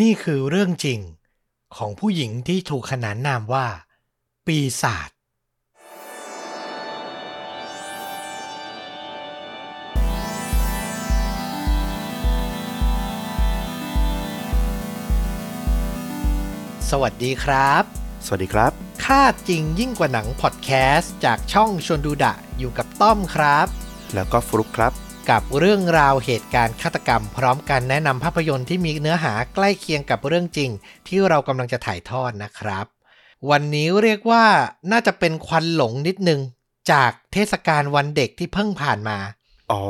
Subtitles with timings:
[0.00, 1.00] นี่คือเรื่องจริง
[1.76, 3.66] ของผู้หญิงที่ถูกขนานนามว่า
[4.46, 5.10] ปีศาจ
[16.90, 17.82] สวัสดีครับ
[18.26, 18.72] สวัสดีครับ
[19.04, 23.66] ค่าจริงยิ่งกว่าหนังพอดแคสต์จากช่องชวนดูดะอยู่กับต้อมครับ
[24.14, 30.70] แล้วก็ฟลุกครับ กับเรื่องราวเหตุการณ์ฆาตกรรม พร้อมกันแนะนำภาพยนตร์ที่มีเนื้อหาใกล้เคียงกับเรื่องจริง
[31.06, 32.86] ที่เรากำลังจะถ่ายทอดนะครับ
[33.50, 34.44] วันนี้เรียกว่า
[34.92, 36.40] น่าจะเป็นควันหลงนิดนึง
[36.92, 39.18] จากเทศกาลวันเด็กที่เพิ่งผ่านมา
[39.70, 39.82] อ๋อ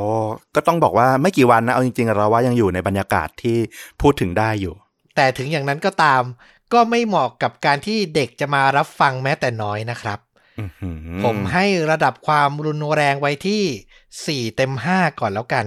[0.55, 3.59] ก็ต้องบอกว่าไม่กี่วันนะ เอาจริงๆ เราว่ายังอยู่ในบรรยากาศที่
[4.01, 4.75] พูดถึงได้อยู่
[5.17, 6.23] แต่ถึงอย่างนั้นก็ตาม
[6.73, 10.26] ก็ไม่เหมาะกับการที่เด็กจะมารับฟังแม้แต่น้อยนะครับอื้อหือ
[11.25, 15.67] ผมให้ระดับความรุนแรงไว้ที่ 4 เต็ม 5 ก่อนแล้วกัน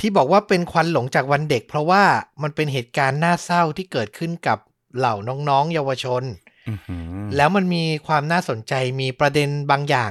[0.00, 2.04] ที่บอกว่าเป็นควันหลงจากวันเด็ก เพราะว่า
[2.42, 4.58] มันเป็นเหตุการณ์น่าเศร้าที่เกิดขึ้นกับ
[4.96, 5.14] เหล่า
[5.48, 6.22] น้องๆ เยาวชน
[6.68, 7.02] อื้อหือ
[7.36, 10.10] แล้วมันมีความน่าสนใจมีประเด็นบางอย่าง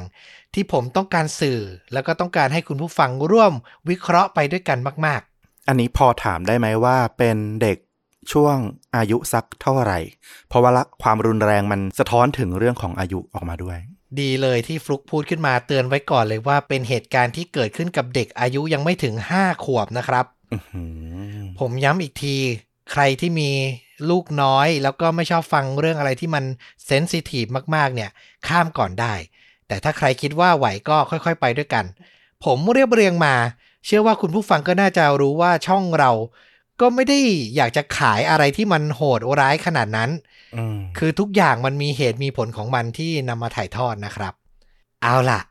[0.53, 1.59] ที่ผมต้องการสื่อ
[1.93, 3.53] แล้วก็ต้องการให้คุณผู้ฟังร่วม
[3.89, 5.21] วิเคราะห์ไปด้วยกันมาก
[5.67, 7.77] อันนี้พอถามได้ไหมว่าเป็นเด็ก
[8.31, 8.57] ช่วง
[8.95, 9.99] อายุสักเท่าไหร่
[10.47, 20.83] เพราะว่าละความรุนแรงมันสะท้อนถึงเรื่องของอายุออกมาด้วยๆ ดีเลยที่ฟลุกพูดขึ้นมาเตือนไว้ก่อนเลยว่าเป็นเหตุการณ์ที่เกิดขึ้นกับเด็กอายุยังไม่ถึง5ขวบนะครับอื้อหื
[21.39, 22.35] อผมย้ำอีกที
[22.91, 23.51] ใครที่มี
[24.09, 26.43] ลูกน้อย แล้วก็ไม่ชอบฟังเรื่องอะไรที่มัน
[26.85, 28.09] เซนซิทีฟมากๆ เนี่ย
[28.47, 29.13] ข้ามก่อนได้
[29.67, 31.85] แต่ถ้าใครคิดว่าไหวก็ค่อยๆ ไปด้วยกัน
[32.45, 33.35] ผมเรียบเรียงมา
[33.85, 36.11] เชื่อว่าคุณผู้ฟังก็น่าจะรู้ว่าช่องเรา
[36.81, 37.19] ก็ไม่ได้
[37.55, 40.09] อยากจะขายอะไรที่มันโหดร้ายขนาดนั้น
[40.55, 44.33] อืมคือทุกอย่างมันมีเหตุมีผลของมันที่นำมาถ่ายทอดนะครับ
[45.03, 45.41] เอาล่ะ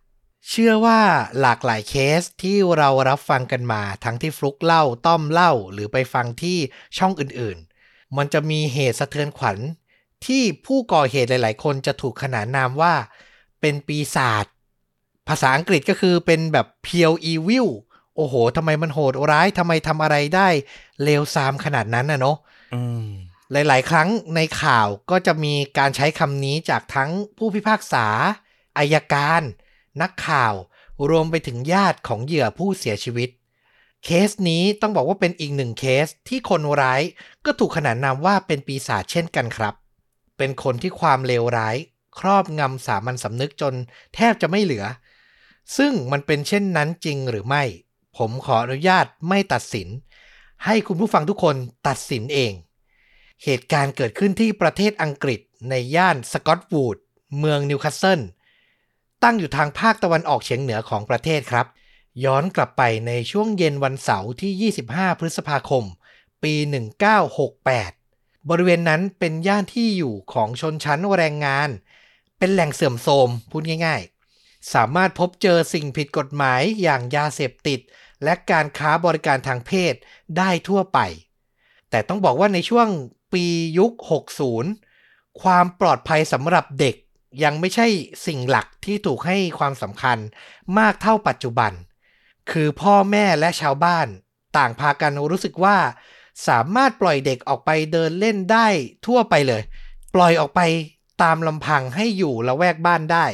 [0.48, 1.00] เชื่อว่า
[1.40, 6.58] หลากหลายเคสที่เรารับฟังกันมา ทั้งที่ฟลุกเล่าต้อมเล่า หรือไปฟังที่
[6.98, 9.58] ช่องอื่นๆ มันจะมีเหตุสะเทือนขวัญ
[10.26, 12.94] ที่ผู้ก่อเหตุหลาย ๆ คนจะถูกขนานนามว่า
[13.60, 14.46] เป็นปีศาจ
[15.28, 17.68] ภาษาอังกฤษก็คือเป็นแบบเพียวอีวิล
[18.16, 20.48] โอ้โหทำไมมันโหดร้ายทำไมทำอะไรได้
[21.02, 22.36] เลวซามขนาดนั้นนะเนาะ
[22.74, 23.08] อืม
[23.52, 28.06] หลาย ๆ ครั้งในข่าวก็จะมีการใช้คำนี้จากทั้งผู้พิพากษา
[28.78, 29.42] อายการ
[30.02, 30.54] นักข่าว
[31.10, 33.30] รวมไปถึงญาติของเหยื่อผู้เสียชีวิต
[34.04, 37.02] เคสนี้ต้องบอกว่าเป็นอีกหนึ่งเคสที่คนร้าย
[37.44, 39.74] ก็ถูกขนานนามว่าเป็นปีศาจเช่นกันครับ
[40.38, 41.76] เป็นคนที่ความเลวร้าย
[42.18, 43.74] ครอบงำสามัญสำนึกจน
[44.14, 44.84] แทบจะไม่เหลือ
[45.76, 47.62] ซึ่งมันเป็นเช่นนั้นจริงหรือไม่
[48.16, 49.88] ผมขออนุญาตไม่ตัดสิน
[50.64, 51.56] ให้คุณผู้ฟังทุกคน
[51.86, 52.52] ตัดสินเอง
[53.44, 55.40] เหตุการณ์เกิดขึ้นที่ประเทศอังกฤษ
[55.70, 56.96] ในย่านสกอตส์วูด
[57.38, 58.20] เมืองนิวคาสเซิล
[59.22, 61.66] ตั้งอยู่ทางภาคตะวันออกเฉียงเหนือของประเทศครับ
[62.24, 65.84] ย้อนกลับไปในช่วงเย็นวันเสาร์ที่ 25 พฤษภาคม
[66.42, 66.54] ปี
[67.72, 71.68] 1968 บริเวณนั้นเป็นย่านที่อยู่ของชนชั้นแรงงาน
[72.38, 74.02] เป็นแหล่งเสื่อมโทรมพูดง่าย
[74.38, 77.80] ๆ สามารถพบเจอสิ่งผิดกฎหมายอย่างยาเสพติด
[78.24, 79.94] และการค้าบริการทางเพศ
[80.38, 80.98] ได้ทั่วไป
[81.90, 82.88] แต่ต้องบอกว่าในช่วง
[83.32, 83.44] ปี
[83.78, 83.92] ยุค
[84.66, 86.96] 60 ความปลอดภัยสำหรับเด็ก
[87.44, 87.86] ยังไม่ใช่
[88.26, 90.18] สิ่งหลักที่ถูกให้ความสำคัญ
[90.78, 91.72] มากเท่าปัจจุบัน
[92.50, 94.06] คือพ่อแม่และชาวบ้าน
[94.56, 95.76] ต่างพากันรู้สึกว่า
[96.48, 98.66] สามารถปล่อยเด็กออกไปเดินเล่นได้
[99.06, 99.62] ทั่วไปเลย
[100.14, 100.60] ปล่อยออกไป
[101.22, 103.26] ตามลำพังให้อยู่ละแวกบ้านได้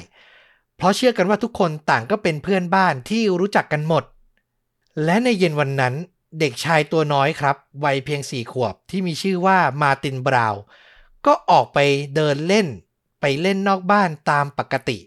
[0.76, 4.04] เพราะเชื่อกันว่าทุกคนต่างก็เป็นเพื่อนบ้านที่รู้จักกันหมด
[5.04, 5.94] และในเย็นวันนั้น
[6.40, 10.62] เด็กชายตัวน้อยครับ วัยเพียงสี่ขวบที่มีชื่อว่ามาตินบราวน์
[11.26, 11.78] ก็ออกไป
[12.14, 12.66] เดินเล่น
[13.20, 14.98] ไปเล่นนอกบ้านตามปกติ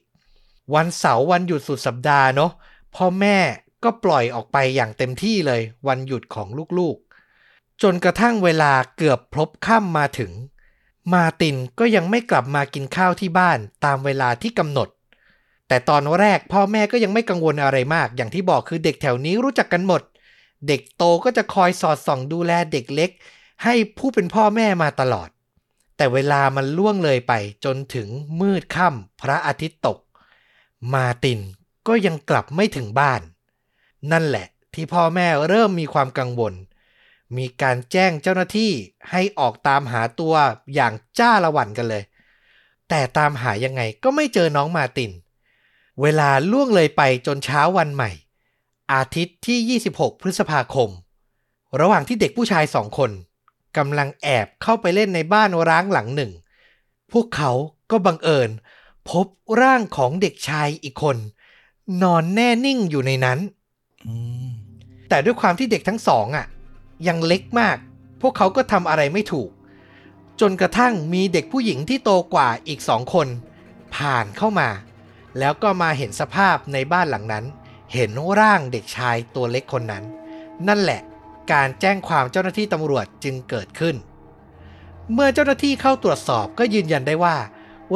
[0.74, 2.52] วันเสาร์วันหยุดสุดสัปดาห์เนาะ
[2.96, 3.38] พ่อแม่
[3.84, 6.48] ก็ปล่อยออกไปอย่างเต็มที่เลย วันหยุดของ
[6.78, 10.32] ลูกๆ จนกระทั่งเวลาเกือบพลบค่ำมาถึง
[11.14, 14.88] มาตินก็ยังไม่กลับมากินข้าวที่บ้านตามเวลาที่กำหนด
[15.68, 20.02] แต่ตอนแรกพ่อแม่ก็ยังไม่กังวลอะไรมาก อย่างที่บอกคือเด็กแถวนี้รู้จักกันหมด
[20.68, 23.12] เด็กโตก็จะคอยสอดส่องดูแลเด็กเล็ก
[23.64, 25.30] ให้ผู้เป็นพ่อแม่มาตลอด
[25.98, 27.34] แต่เวลามันล่วงเลยไป
[27.66, 28.08] จนถึง
[28.40, 30.00] มืดค่ำพระอาทิตย์ตก
[30.94, 31.40] มาติน
[31.88, 33.22] ก็ยังกลับไม่ถึงบ้าน
[34.12, 36.54] นั่นแหละที่พ่อแม่เริ่มมีความกังวล
[37.38, 38.72] มีการแจ้งเจ้าหน้าที่
[39.12, 40.34] ให้ออกตามหาตัว
[40.74, 42.04] อย่างจ้าละวันกันเลย
[42.90, 45.12] แต่ตามหายังไงก็ไม่เจอน้องมาติน
[46.02, 48.12] เวลาล่วงเลยไปจนเช้าวันใหม่
[48.94, 50.90] อาทิตย์ที่ 26 พฤษภาคม
[51.80, 53.12] ระหว่างที่เด็กผู้ชายสองคน
[53.78, 56.32] กำลังแอบเข้าไปเล่นในบ้านร้างหลังหนึ่ง
[57.12, 57.52] พวกเขา
[57.92, 58.50] ก็บังเอิญ
[59.10, 59.28] พบ
[59.62, 61.18] ร่างของเด็กชายอีกคน
[62.02, 63.40] นอนแน่นิ่งอยู่ในนั้น
[64.06, 64.14] อื
[64.48, 64.50] ม
[65.10, 66.46] แต่ด้วยความที่เด็กทั้งสองอะ
[67.08, 67.78] ยังเล็กมาก
[68.22, 69.50] พวกเขาก็ทำอะไรไม่ถูก
[70.42, 73.28] จนกระทั่งมีเด็กผู้หญิงที่โตกว่าอีกสองคน
[73.96, 74.70] ผ่านเข้ามา
[75.40, 77.46] แล้วก็มาเห็นสภาพในบ้านหลังนั้น
[77.94, 80.04] เห็นร่างเด็กชายตัวเล็กคนนั้น
[80.68, 81.02] นั่นแหละ
[81.52, 83.96] การแจ้งความเจ้าหน้าที่ตำรวจจึงเกิดขึ้น
[85.14, 87.38] เมื่อเจ้าหน้าที่เข้าตรวจสอบก็ยืนยันได้ว่า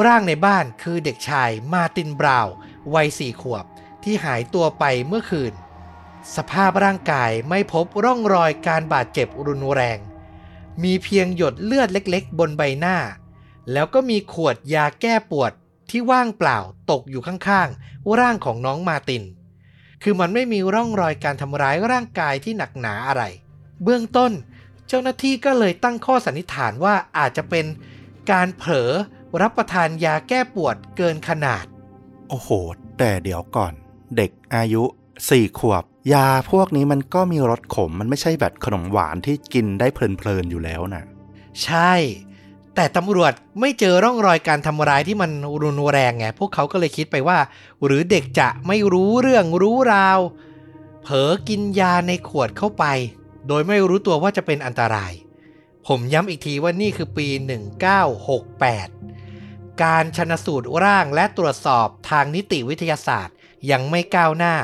[0.06, 2.53] ร่างในบ้านคือเด็กชายมาตินบราว์
[2.94, 3.65] วัยสี่ขวบ
[4.03, 5.53] ที่หายตัวไปเมื่อคืน
[6.36, 10.00] สภาพร่างกายไม่พบร่องรอยการบาดเจ็บรุนแรง
[10.83, 12.97] มีเพียงหยดเลือดเล็กๆ บนใบหน้า
[13.71, 15.51] แล้วก็มีขวดยาแก้ปวด
[15.91, 16.59] ที่ว่างเปล่า
[16.91, 19.24] ตกอยู่ข้างๆ ร่างของน้องมาติน
[20.03, 23.24] คือมันไม่มีร่องรอยการทำร้ายร่างกายที่หนักหนาอะไร
[23.83, 24.31] เบื้องต้น
[24.88, 27.65] เจ้าหน้าที่ก็เลยตั้งข้อสันนิษฐานว่าอาจจะเป็น
[28.31, 28.91] การเผลอ
[29.41, 31.65] รับประทานยาแก้ปวดเกินขนาด
[32.30, 32.50] โอ้โห
[32.97, 33.74] แต่เดี๋ยวก่อน
[34.18, 34.83] เด็กอายุ
[35.30, 35.83] สี่ขวบ
[36.13, 41.03] ยาพวกนี้มันก็มีรสขมมันไม่ใช่แบบขนมหวานที่กินได้เพลินๆอยู่แล้วนะ
[41.63, 41.94] ใช่
[42.75, 45.31] แต่ตำรวจไม่เจอร่องรอยการทำร้ายที่มัน
[45.63, 47.38] รุนแรงไงพวกเขาก็เลยคิดไปว่า
[47.86, 50.19] หรือเด็กจะไม่รู้เรื่องรู้ราว
[51.04, 52.86] เผลอกินยาในขวดเข้าไป
[53.48, 55.13] โดยไม่รู้ตัวว่าจะเป็นอันตราย
[55.88, 57.27] ผมย้ำอีกทีว่านี่คือปี
[58.95, 63.36] 1968 การชนสูตรร่างและตรวจสอบทางนิติวิทยาศาสตร์
[63.72, 64.56] ยังไม่ก้าวหน้า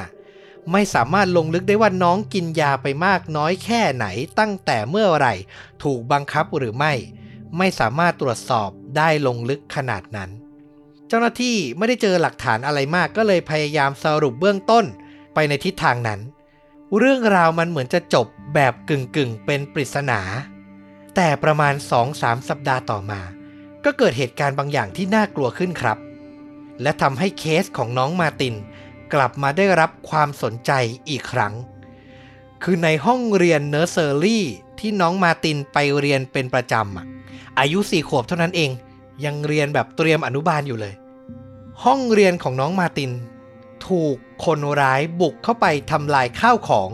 [0.72, 4.06] ไม่สามารถลงลึกได้ว่าน้องกินยาไปมากน้อยแค่ไหน
[4.40, 5.34] ตั้งแต่เมื่อไหร่
[5.84, 6.94] ถูกบังคับหรือไม่
[7.57, 10.30] ไม่สามารถตรวจสอบได้ลงลึกขนาดนั้น
[11.07, 14.86] เจ้าหน้าที่ไม่ได้เจอหลักฐานอะไรมากก็เลยพยายามสรุปเบื้องต้น
[15.34, 16.19] ไปในทิศทางนั้น
[16.98, 20.22] เรื่องราวมันเหมือนจะจบแบบกึ่งๆเป็นปริศนา
[21.16, 21.74] แต่ประมาณ
[22.12, 23.22] 2-3 สัปดาห์ต่อมา
[23.84, 25.98] ก็เกิดเหตุการณ์บางอย่างที่น่ากลัวขึ้นครับ
[26.81, 28.56] และทำให้เคสของน้องมาติน
[29.13, 30.72] กลับมาได้รับความสนใจ
[31.10, 31.54] อีกครั้ง
[32.63, 34.46] คือในห้องเรียนเนอร์เซอรี่
[34.80, 37.06] ที่น้องมาตินไปเรียนเป็นประจำอะ
[37.60, 38.72] อายุสี่ขวบเท่านั้นเอง
[39.25, 40.94] ยังเรียนแบบเตรียมอนุบาลอยู่เลย
[41.84, 43.12] ห้องเรียนของน้องมาติน
[43.88, 44.16] ถูก
[44.46, 46.90] คนร้ายบุกเข้าไปทำลายข้าวของ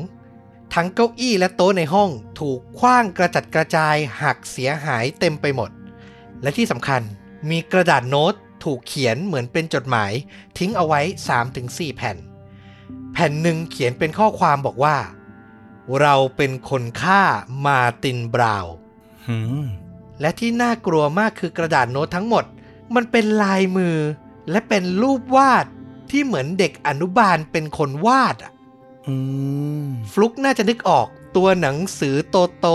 [0.74, 2.10] ทั้งเก้าอี้และโต๊ะในห้อง
[2.40, 5.70] ถูกคว้างกระจัดกระจายหักเสียหายเต็มไปหมด
[6.42, 7.02] และที่สำคัญ
[7.50, 8.34] มีกระดาษโน้ต
[8.64, 10.12] ถูกเขียนเหมือนเป็นจดหมาย
[10.58, 11.02] ทิ้งเอาไว้
[11.50, 12.18] 3-4 แผ่น
[13.14, 14.98] แผ่นหนึ่งเขียนเป็นข้อความบอกว่า
[16.02, 17.22] เราเป็นคนฆ่า
[17.66, 18.74] มาตินบราวน์
[20.22, 22.44] และที่น่ากลัวมากคือกระดาษโน้ตทั้งหมด
[22.96, 23.96] มันเป็นลายมือ
[24.52, 25.66] และเป็นรูปวาด
[26.12, 28.52] ที่เหมือนเด็กอนุบาลเป็นคนวาดอะ
[29.08, 29.16] อื
[29.84, 32.68] มฟลุกน่าจะนึกออกตัวหนังสือโตโต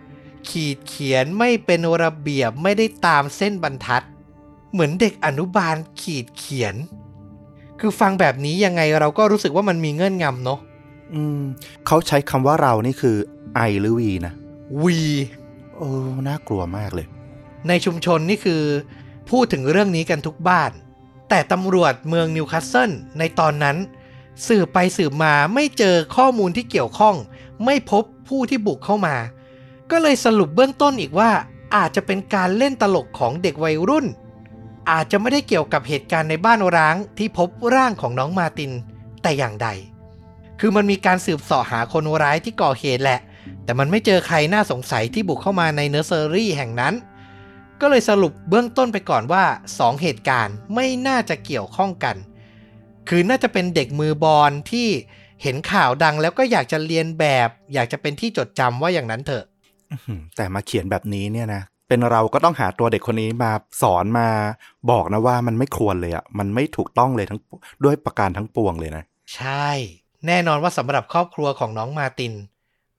[0.00, 4.02] ๆขีดเขียนไม่เป็นระเบียบไม่ได้ตามเส้นบรรทัด
[4.72, 6.74] เหมือนเด็กอนุบาลขีดเขียน
[7.80, 10.60] คือฟังแบบนี้ยังไงเราก็รู้สึกว่ามันมีเงื่อนงำเนาะ
[11.14, 11.42] อืม
[11.86, 13.16] เขาใช้คำว่าเรานี่คือ
[13.54, 14.32] ไอหรือวีนะ
[14.82, 15.00] วี
[15.78, 15.90] โอ้
[16.28, 17.06] น่ากลัวมากเลย
[17.68, 18.62] ในชุมชนนี่คือ
[19.30, 20.70] พูดถึงเรื่องนี้กันทุกบ้าน
[21.28, 23.76] แต่ตำรวจเมืองนิวคาสเซิลในตอนนั้น
[24.46, 27.16] สืบไปสืบมาไม่เจอข้อมูลที่เกี่ยวข้อง
[27.64, 29.16] ไม่พบผู้ที่บุกเข้ามา
[29.90, 31.30] ก็เลยสรุปเบื้องต้นอีกว่า
[31.76, 34.06] อาจจะเป็นการเล่นตลกของเด็กวัยรุ่น
[34.90, 38.72] อาจจะไม่ได้เกี่ยวกับเหตุการณ์ในบ้านร้างที่พบร่างของน้องมาติน
[39.22, 39.68] แต่อย่างใด
[40.60, 43.20] คือมันมีการสืบเสาะหาคนร้ายที่ก่อเหตุแหละ
[43.66, 46.94] แต่มันไม่เจอใครน่าสงสัยที่บุกเข้ามาในเนอร์เซอรี่แห่งนั้น
[47.80, 49.44] ก็เลยสรุปเบื้องต้นไปก่อนว่า
[49.76, 52.16] 2 เหตุการณ์ไม่น่าจะเกี่ยวข้องกัน
[53.08, 54.88] คือน่าจะเป็นเด็กมือบอลที่
[55.42, 59.44] เห็นข่าวดังแล้วก็อยากจะเรียนแบบ อยากจะเป็นที่จดจำว่าอย่างนั้นเถอะ
[59.90, 64.28] อื้อหือแต่มาเขียนแบบนี้เนี่ยนะเป็นเราก็ต้องหาตัวเด็กคนนี้มาสอนมา
[64.90, 67.40] บอกนะว่ามันไม่ควรเลยอะ่ะมันไม่ถูกต้องเลยทั้ง
[67.84, 69.04] ด้วยประการทั้งปวงเลยนะ
[69.34, 69.68] ใช่
[70.26, 72.32] แน่นอนว่าสำหรับครอบครัวของน้องมาติน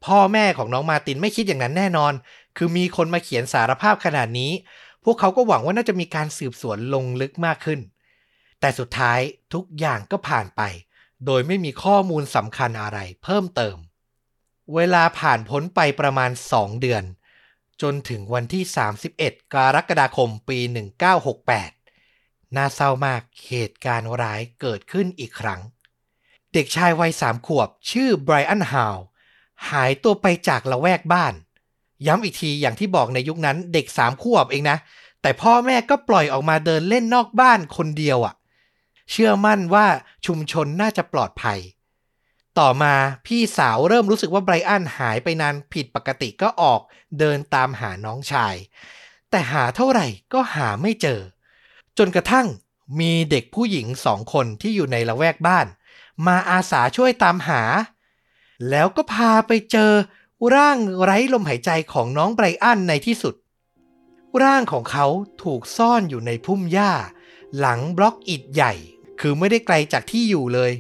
[0.07, 2.13] พ่อแม่ของน้องมาตินไม่คิดอย่างนั้นแน่นอน
[2.57, 4.51] คือมีคนมาเขียนสารภาพขนาดนี้
[5.03, 7.79] พวกเขาก็หวังว่าน่าจะมีการสืบสวนลงลึกมากขึ้น
[8.59, 9.19] แต่สุดท้าย
[9.53, 10.61] ทุกอย่างก็ผ่านไป
[11.25, 13.77] โดยไม่มีข้อมูลสำคัญอะไรเพิ่มเติม
[14.75, 17.03] เวลาผ่านพ้นไปประมาณ 2 เดือน
[17.81, 18.63] จนถึงวันที่
[19.09, 20.59] 31 กรกฎาคมปี
[21.77, 25.61] 1968 น่าเศร้ามากเหตุการณ์ร้ายเกิดขึ้นอีกครั้ง
[26.53, 28.97] เด็กชายวัยสามขวบชื่อไบรอันฮาว
[29.69, 31.33] หายตัวไปจากละแวกบ้าน
[32.07, 34.77] ย้ำอีกทีอย่างที่บอกในยุคนั้นเด็กสามขวบเองนะ
[35.21, 38.33] แต่พ่อแม่ก็ปล่อยออกมาเดินเล่นนอกบ้านคนเดียวอะ่ะ
[39.11, 39.85] เชื่อมั่นว่า
[40.25, 41.59] ชุมชนน่าจะปลอดภัย
[42.59, 42.93] ต่อมา
[43.25, 46.81] พี่สาวเริ่มรู้สึกว่าไบรอันหายไปนานผิดปกติก็ออก
[47.19, 48.55] เดินตามหาน้องชาย
[49.29, 51.19] แต่หาเท่าไหร่ก็หาไม่เจอ
[51.97, 52.47] จนกระทั่ง
[52.99, 55.67] มีเด็กผู้หญิงสองคนที่อยู่ในละแวกบ้าน
[56.27, 57.61] มาอาสาช่วยตามหา
[58.69, 59.91] แล้วก็พาไปเจอ
[60.55, 63.35] ร่างไร้ลมหายใจของน้องไบรอันในที่สุด
[64.43, 65.07] ร่างของเขา
[65.43, 66.91] ถูกซ่อนอยู่ในพุ่มหญ้า
[67.59, 68.73] หลังบล็อกอิฐใหญ่
[69.19, 70.71] คือไม่ได้ไกลจากที่อยู่เลย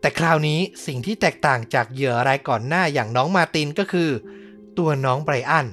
[0.00, 4.10] แต่คราวนี้สิ่งที่แตกต่างจากเหยื่อรายก่อนหน้าอย่างน้องมาตินก็คือ
[4.78, 5.66] ตัวน้องไบรอัน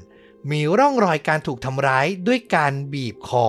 [0.51, 3.45] มีร่องรอยการถูกทำร้ายด้วยการบีบคอ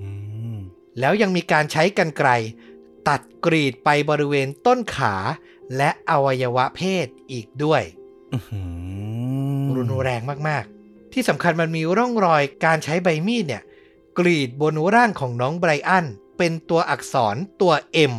[0.00, 0.08] อื
[0.54, 0.58] ม
[0.98, 2.30] แล้วยังมีการใช้กันไกร
[3.08, 5.14] ตัดกรีดไปบริเวณต้นขา
[5.76, 7.82] และอวัยวะเพศอีกด้วย
[8.32, 8.62] อื้อหื
[9.70, 13.62] อรุนแรงมากๆ ที่สำคัญมันมีร่องรอยการใช้ใบมีดเนี่ย
[14.18, 16.06] กรีดบนร่างของน้องไบรอัน
[16.38, 17.72] เป็นตัวอักษรตัว
[18.12, 18.14] M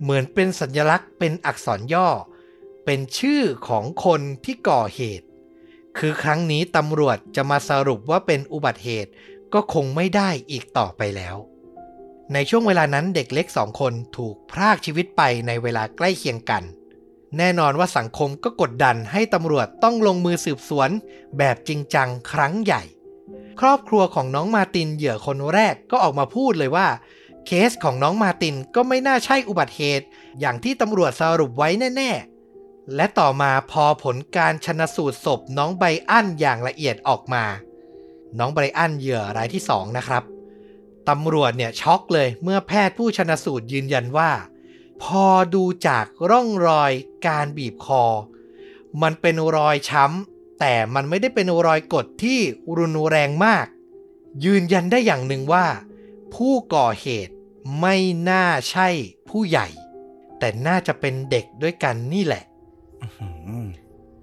[0.00, 2.08] เหมือนเป็นสัญลักษณ์เป็นอักษรย่อ
[2.84, 5.26] เป็นชื่อของคนที่ก่อเหตุ
[5.98, 9.10] คือครั้งนี้ตำรวจจะมาสรุปว่าเป็นอุบัติเหตุ
[9.54, 11.36] ก็คงไม่ได้อีกต่อไปแล้ว
[12.32, 16.62] ในช่วงเวลานั้นเด็กเล็กสองคนถูกพรากชีวิตไปในเวลาใกล้เคียงกัน
[17.38, 20.90] แน่นอนว่าสังคมก็กดดันให้ตำรวจต้องลงมือสืบสวน
[21.38, 22.82] แบบจริงจังครั้งใหญ่
[23.60, 26.88] ครอบครัวของน้องมาตินเหยื่อคนแรกก็ออกมาพูดเลยว่า
[27.46, 30.06] เคสของน้องมาตินก็ไม่น่าใช่อุบัติเหตุ
[30.40, 37.44] อย่างที่ตำรวจสรุปไว้แน่ๆ และต่อมาพอผลการชนสูตรศพน้องไบอันอย่างละเอียดออกมา
[38.38, 40.22] น้องไบอันเหยื่อรายที่สองนะครับ
[41.08, 44.30] ตำรวจเนี่ยช็อกเลยเมื่อแพทย์ผู้ชนสูตรยืนยันว่า
[45.02, 46.92] พอดูจากร่องรอย
[47.26, 48.04] การบีบคอ
[49.02, 52.40] มันเป็นรอยช้ำแต่มันไม่ได้เป็นรอยกดที่
[52.78, 53.66] รุนแรงมาก
[54.44, 55.66] ยืนยันได้อย่างหนึ่งว่า
[56.34, 57.34] ผู้ก่อเหตุ
[57.80, 57.96] ไม่
[58.30, 58.88] น่าใช่
[59.28, 59.68] ผู้ใหญ่
[60.38, 62.44] แต่น่าจะเป็นเด็กด้วยกันนี่แหละ
[63.02, 63.28] อื้อหื
[63.64, 63.66] อ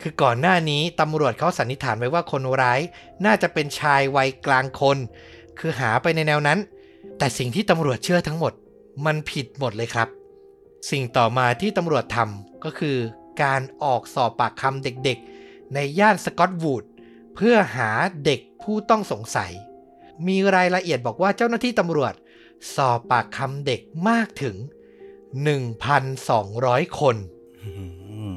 [0.01, 2.79] คือก่อนหน้านี้ตำรวจเขาสันนิษฐานไว้ว่าคนร้าย
[3.25, 4.97] น่าจะเป็นชายวัยกลางคน
[5.61, 6.59] คือหาไปในแนวนั้น
[7.17, 8.53] แต่สิ่งที่ตำรวจเชื่อทั้งหมด
[9.05, 10.07] มันผิดหมดเลยครับ
[10.91, 12.97] สิ่งต่อมาที่ตำรวจทำก็คือ
[13.43, 16.83] การออกสอบปากคำเด็กๆ ในย่านสกอตวูด
[17.35, 17.89] เพื่อหา
[18.25, 19.51] เด็กผู้ต้องสงสัย
[20.27, 22.13] มีรายละเอียดบอกว่าเจ้าหน้าที่ตำรวจ
[22.75, 24.55] สอบปากคำเด็กมากถึง
[25.77, 27.15] 1,200 คน
[27.61, 28.33] อื้อหือ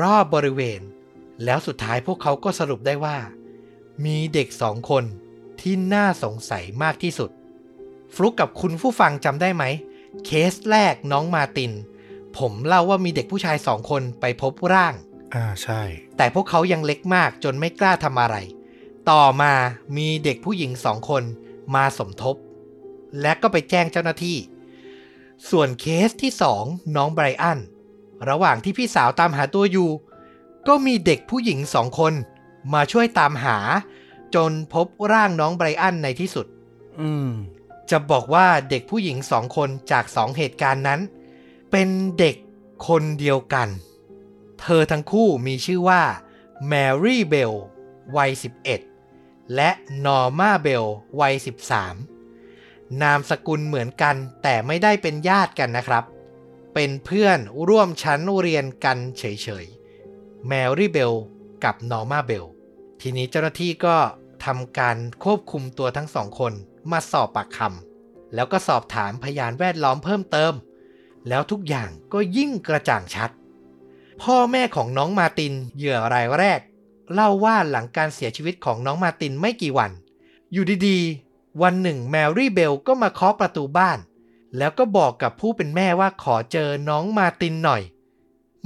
[0.00, 0.80] รอบบริเวณ
[1.44, 3.16] แล้วสุดท้ายพวกเขาก็สรุปได้ว่า
[4.04, 5.04] มีเด็กสองคน
[5.62, 7.30] ที่น่าสงสัยมากที่สุด
[8.14, 9.64] ฟลุกกับคุณผู้ฟังจำได้ไหม
[10.24, 11.72] เคสแรกน้องมาติน
[12.38, 14.94] ผมเล่าว่ามีเด็กผู้ชายสองคนไปพบร่าง
[15.34, 15.82] อ่าใช่
[16.16, 18.36] แต่พวกเขายังเล็กมากจนไม่กล้าทำอะไร
[19.10, 19.52] ต่อมา
[19.96, 21.22] มีเด็กผู้หญิงสองคน
[21.74, 22.36] มาสมทบ
[23.20, 24.38] และก็ไปแจ้งเจ้าหน้าที่
[25.50, 26.64] ส่วนเคสที่สอง
[26.96, 27.58] น้องไบรอัน
[28.28, 29.90] ระหว่างที่พี่สาวตามหาตัวอยู่
[30.68, 32.14] ก็มีเด็กผู้หญิงสองคน
[32.74, 33.58] มาช่วยตามหา
[34.34, 36.46] จนพบร่างน้องไบรอันในที่สุด
[37.00, 37.30] อืม
[37.90, 41.00] จะบอกว่าเด็กผู้หญิงสองคนจากสองเหตุการณ์นั้น
[41.70, 42.36] เป็นเด็ก
[42.88, 43.68] คนเดียวกัน
[44.60, 46.02] เธอทั้งคู่มีชื่อว่า
[46.68, 46.72] แม
[47.04, 47.52] รี่เบล
[48.16, 48.30] วัย
[48.92, 49.70] 11 และ
[50.04, 50.84] นอร์มาเบล
[51.20, 51.34] วัย
[52.18, 56.04] 13 นามสกุลเหมือนกันแต่ไม่ได้เป็นญาติกันนะครับ
[56.74, 61.14] เป็นเพื่อนร่วมชั้นเรียนกันเฉยๆ แมรี่เบล
[61.64, 62.46] กับนอร์มาเบล
[63.00, 63.96] ทีนี้เจ้าหน้าที่ก็
[64.44, 66.52] ทำการควบคุมตัวทั้งสองคน
[66.90, 70.52] มาสอบปากคำแล้วก็สอบถามพยานแวดล้อมเพิ่มเติม
[71.28, 73.30] แล้วทุกอย่างก็ยิ่งกระจ่างชัด
[74.22, 76.60] พ่อแม่ของน้องมาตินเหยื่อรายแรก
[77.14, 79.90] เล่าว่าหลังการเสียชีวิตของน้องมาตินไม่กี่วัน
[80.52, 83.98] อยู่ดีๆ วันหนึ่งแมรี่เบลก็มาเคาะประตูบ้าน
[84.58, 87.82] แล้วก็บอกกับผู้เป็นแม่ว่าขอเจอน้องมาตินหน่อย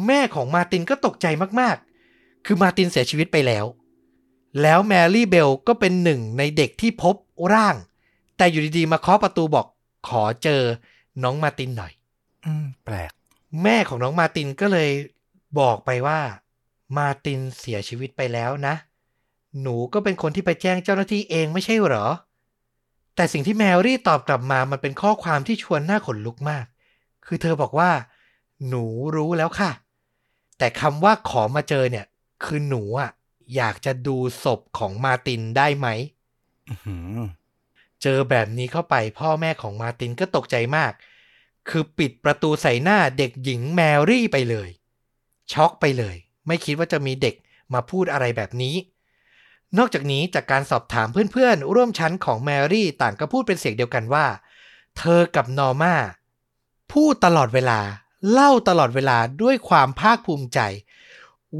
[0.07, 1.27] แม่ของมาตินก็ตกใจ
[1.61, 3.65] มากๆ คือมาตินเสียชีวิตไปแล้ว
[4.63, 7.15] แล้วแมรี่เบลก็เป็นหนึ่งในเด็กที่พบ
[7.53, 7.77] ร่าง
[8.37, 9.67] แต่อยู่ดีๆ มาเคาะประตูบอก
[10.09, 10.63] ขอเจอ
[11.23, 11.93] น้องมาร์ตินหน่อย
[12.47, 13.13] อืม แปลก
[13.63, 14.91] แม่ของน้องมาร์ตินก็เลย
[15.61, 16.19] บอกไปว่า
[16.97, 18.75] มาร์ตินเสียชีวิตไปแล้วนะ
[19.63, 22.07] หนูก็เป็นคนที่ไปแจ้งเจ้าหน้าที่เองไม่ใช่เหรอ
[23.17, 26.65] แต่สิ่งที่แมรี่ตอบกลับมามันเป็นข้อความที่ชวนหน้าขนลุกมาก
[27.27, 27.91] คือเธอบอกว่า
[28.69, 28.85] หนู
[29.17, 29.71] รู้แล้วค่ะ
[30.59, 32.07] แต่คำว่าขอมาเจอเนี่ย
[32.45, 33.11] คือหนูอะ
[33.55, 35.89] อยากจะดูศพของมาร์ตินได้ไหม
[36.69, 37.19] อื้อหือ
[38.03, 40.93] เจอแบบนี้เข้าไปพ่อแม่ของมาร์ตินก็ตกใจมาก
[41.69, 44.69] คือปิดประตูใส่หน้าเด็กหญิงแมรี่ไปเลย
[45.53, 47.35] ช็อกไปเลย ไม่คิดว่าจะมีเด็ก
[47.75, 48.77] มาพูดอะไรแบบนี้
[49.79, 54.27] นอกจากนี้จากการสอบถามเพื่อนๆ ร่วมชั้นของแมรี่ต่างก็พูดเป็นเสียงเดียวกันว่า
[54.99, 55.95] เธอกับนอร์มา
[56.93, 57.81] พูดตลอดเวลา
[58.33, 60.61] เล่าตลอดเวลาด้วยความภาคภูมิใจ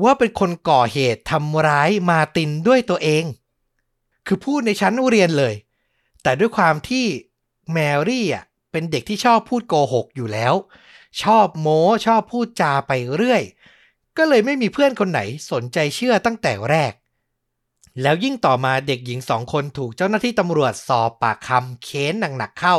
[0.03, 3.25] ว่าเป็นคนก่อเหตุทำร้ายมาตินด้วยตัวเอง
[4.27, 5.55] คือพูดในชั้นเรียนเลย
[6.23, 7.07] แต่ด้วยความที่
[7.73, 10.55] แมรี่อะเป็นเด็กที่ชอบพูดโกหกอยู่แล้ว
[11.23, 13.43] ชอบโม้ชอบพูดจาไปเรื่อย
[14.17, 16.93] ก็เลยไม่มีเพื่อนคนไหนสนใจเชื่อตั้งแต่แรก
[18.03, 22.77] แล้วยิ่งต่อมาเด็กหญิงสองคนถูกเจ้าหน้าที่ตำรวจสอบปากคำเค้นหนักๆเข้า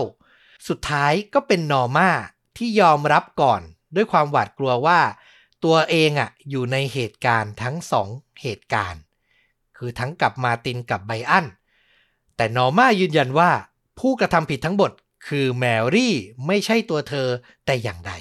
[0.68, 2.10] สุดท้ายก็เป็นนอร์มา
[2.58, 3.62] ที่ยอมรับก่อน
[3.96, 5.00] ด้วยความหวาดกลัวว่า
[5.64, 8.10] ตัวเองอะอยู่ในเหตุการณ์ทั้งสอง
[8.42, 9.02] เหตุการณ์
[9.78, 11.46] คือทั้งกับมาตินกับไบอัน
[12.36, 13.52] แต่นอร์มายืนยันว่า
[14.00, 14.92] ผู้กระทำผิดทั้งหมด
[15.28, 16.14] คือแมรี่
[16.48, 17.28] ไม่ใช่ตัวเธอ
[17.66, 18.12] แต่อย่างใด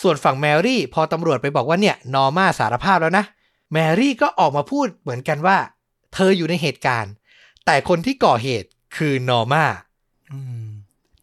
[0.00, 3.24] ส่วนฝั่งแมรี่พอตำรวจไปบอกว่าเนี่ยนอร์มาสารภาพแล้วนะ
[3.72, 5.58] แมรี่ก็ออกมาพูดเหมือนกันว่า
[6.14, 7.12] เธออยู่ในเหตุการณ์
[7.66, 9.64] แต่คนที่ก่อเหตุคือนอร์มา
[10.32, 10.68] อืม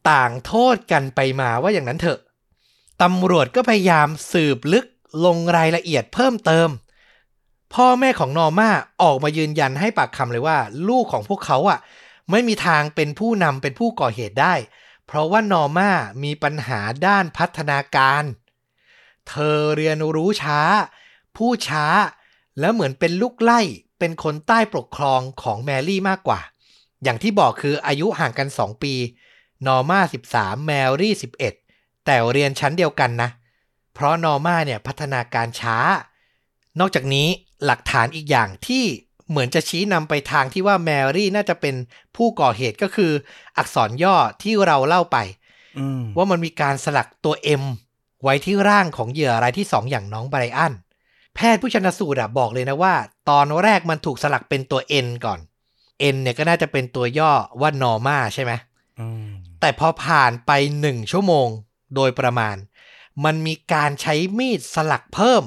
[0.09, 2.19] ต่างโทษกันไปมาว่าอย่างนั้นเถอะ
[3.01, 4.85] ตำรวจก็พยายามสืบลึก
[5.25, 6.69] ลงรายละเอียดเพิ่มเติม
[7.73, 8.69] พ่อแม่ของนอร์มา
[9.01, 10.57] ออกมายืนยันให้ปากคำเลยว่า
[10.89, 11.79] ลูกของพวกเขาอะ
[12.31, 14.53] ไม่มีทางเป็นผู้นำเป็นผู้ก่อเหตุได้
[15.05, 15.89] เพราะว่านอร์มา
[16.23, 18.23] มีปัญหาด้านพัฒนาการ
[19.27, 20.59] เธอเรียนรู้ช้า
[21.35, 21.85] พูดช้า
[22.59, 23.61] แล้วเหมือนเป็นลูกไล่
[23.99, 26.39] เป็นคนใต้ปกครองของแมรี่มากกว่า
[27.03, 28.93] อย่างที่บอกคืออายุห่างกัน 2 ปี
[29.67, 29.99] นอร์มา
[30.33, 31.13] 13 แมรี่
[31.59, 33.29] 11 แต่เรียนชั้นเดียวกันนะ
[33.93, 35.77] เพราะนอร์มาเนี่ยพัฒนาการช้า
[36.79, 37.27] นอกจากนี้
[37.65, 38.83] หลักฐานอีกอย่างที่
[39.29, 41.75] เหมือนจะชี้นำไปทางที่ว่าแมรี่น่าจะเป็น
[42.15, 43.11] ผู้ก่อเหตุก็คือ
[43.57, 45.17] อักษรย่อที่เราเล่าไป
[45.79, 47.63] อืมว่ามันมีการสลักตัว M
[48.23, 50.73] ไว้ที่ร่างของเหยื่อรายที่2อย่างน้องไบรอัน
[51.35, 52.93] แพทย์ผู้ชนสูตรอะบอกเลยนะว่า
[53.29, 55.39] ตอนแรกมันถูกสลักเป็นตัว N ก่อน
[56.13, 57.31] N เนี่ยก็น่าจะเป็นตัวย่อ
[57.61, 58.51] ว่า norma ใช่ไหม
[58.99, 59.25] อืม
[59.61, 61.47] แต่พอผ่านไป1ชั่วโมง
[61.95, 62.55] โดยประมาณ
[63.25, 65.43] มันมีการใช้มีดสลักเพิ่ม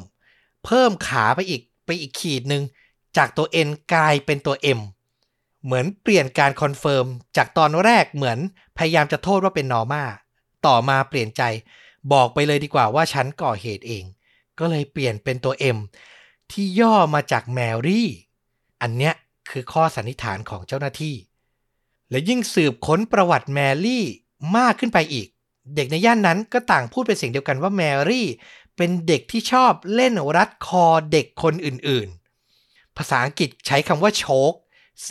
[0.65, 2.63] เพิ่มขาไปอีกไปอีกขีดหนึ่ง
[3.17, 4.81] จากตัว N กลายเป็นตัว M
[5.65, 8.39] เหมือนเปลี่ยนการ confirm จากตอนแรกเหมือน
[8.79, 10.05] พยายามจะโทษว่าเป็นนอร์มา
[10.67, 11.43] ต่อมาเปลี่ยนใจ
[12.13, 14.05] บอกไปเลยดีกว่าว่าฉันก่อเหตุเอง
[14.59, 15.79] ก็เลยเปลี่ยนเป็นตัว M
[16.51, 18.09] ที่ย่อมาจากแมรี่
[18.83, 19.15] อันเนี้ย
[19.51, 21.17] คือข้อสันนิษฐานของเจ้าหน้าที่
[22.11, 24.05] และยิ่งสืบค้นประวัติแมรี่
[24.57, 25.29] มากขึ้นไปอีก
[25.77, 28.27] เด็กในย่านนั้นก็ต่างพูดเป็นเสียงเดียวกันว่าแมรี่
[28.77, 34.53] เป็นเด็กที่ชอบเล่นรัดคอเด็กคนอื่นๆ ภาษาอังกฤษใช้คำว่าโชก
[35.07, 35.09] C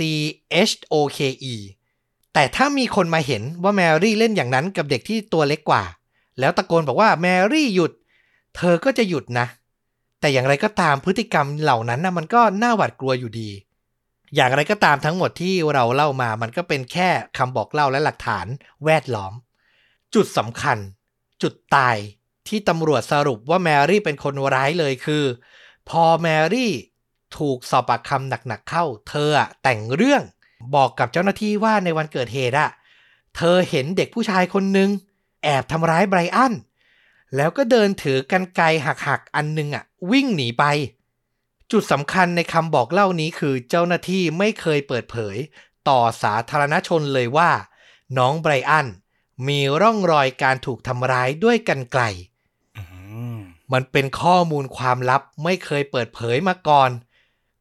[0.69, 1.19] H O K
[1.53, 1.55] E
[2.33, 5.83] แต่ถ้ามีคนมาเห็นว่าแมรี่เล่นอย่างนั้นกับเด็กที่ตัวเล็กกว่า
[6.39, 7.91] แล้วตะโกนบอกว่าแมรี่หยุด
[8.55, 9.47] เธอก็จะหยุดนะ
[10.19, 13.49] แต่อย่างไรก็ตามพฤติกรรมเหล่านั้นนะมันก็น่าหวาดกลัวอยู่ดี
[14.35, 18.47] อย่างไรก็ตามทั้งหมดที่เราเล่ามามันก็เป็นแค่คำบอกเล่าและหลักฐาน
[18.85, 19.33] แวดล้อม
[20.15, 20.77] จุดสำคัญ
[21.41, 21.97] จุดตาย
[22.47, 25.23] ที่ตำรวจสรุปว่าแมรี่เป็นคนร้ายเลยคือ
[25.89, 26.71] พอแมรี่
[27.37, 29.29] ถูกสอบปากคำหนักๆเข้า เธอ
[29.63, 30.23] แต่งเรื่อง
[30.75, 32.69] บอกกับเจ้าหน้าที่ว่าในวันเกิดเหตุอะ
[33.35, 34.89] เธอเห็นเด็กผู้ชายคนหนึ่ง
[35.43, 36.53] แอบทำร้ายไบรอัน
[37.35, 40.63] แล้วก็เดินถือกันไกรหักๆ อันหนึงอะวิ่งหนีไป
[41.71, 45.37] จุดสำคัญในคำบอกเล่านี้คือเจ้าหน้าที่ไม่เคยเปิดเผย
[45.89, 47.51] ต่อสาธารณชนเลยว่า
[48.17, 48.87] น้องไบรอัน
[49.47, 52.03] มีร่องรอยการถูกทำร้ายด้วยกันไกล
[52.77, 52.83] อื
[53.35, 53.39] ม
[53.73, 56.89] มันเป็นข้อมูลความลับไม่เคยเปิดเผยมาก่อน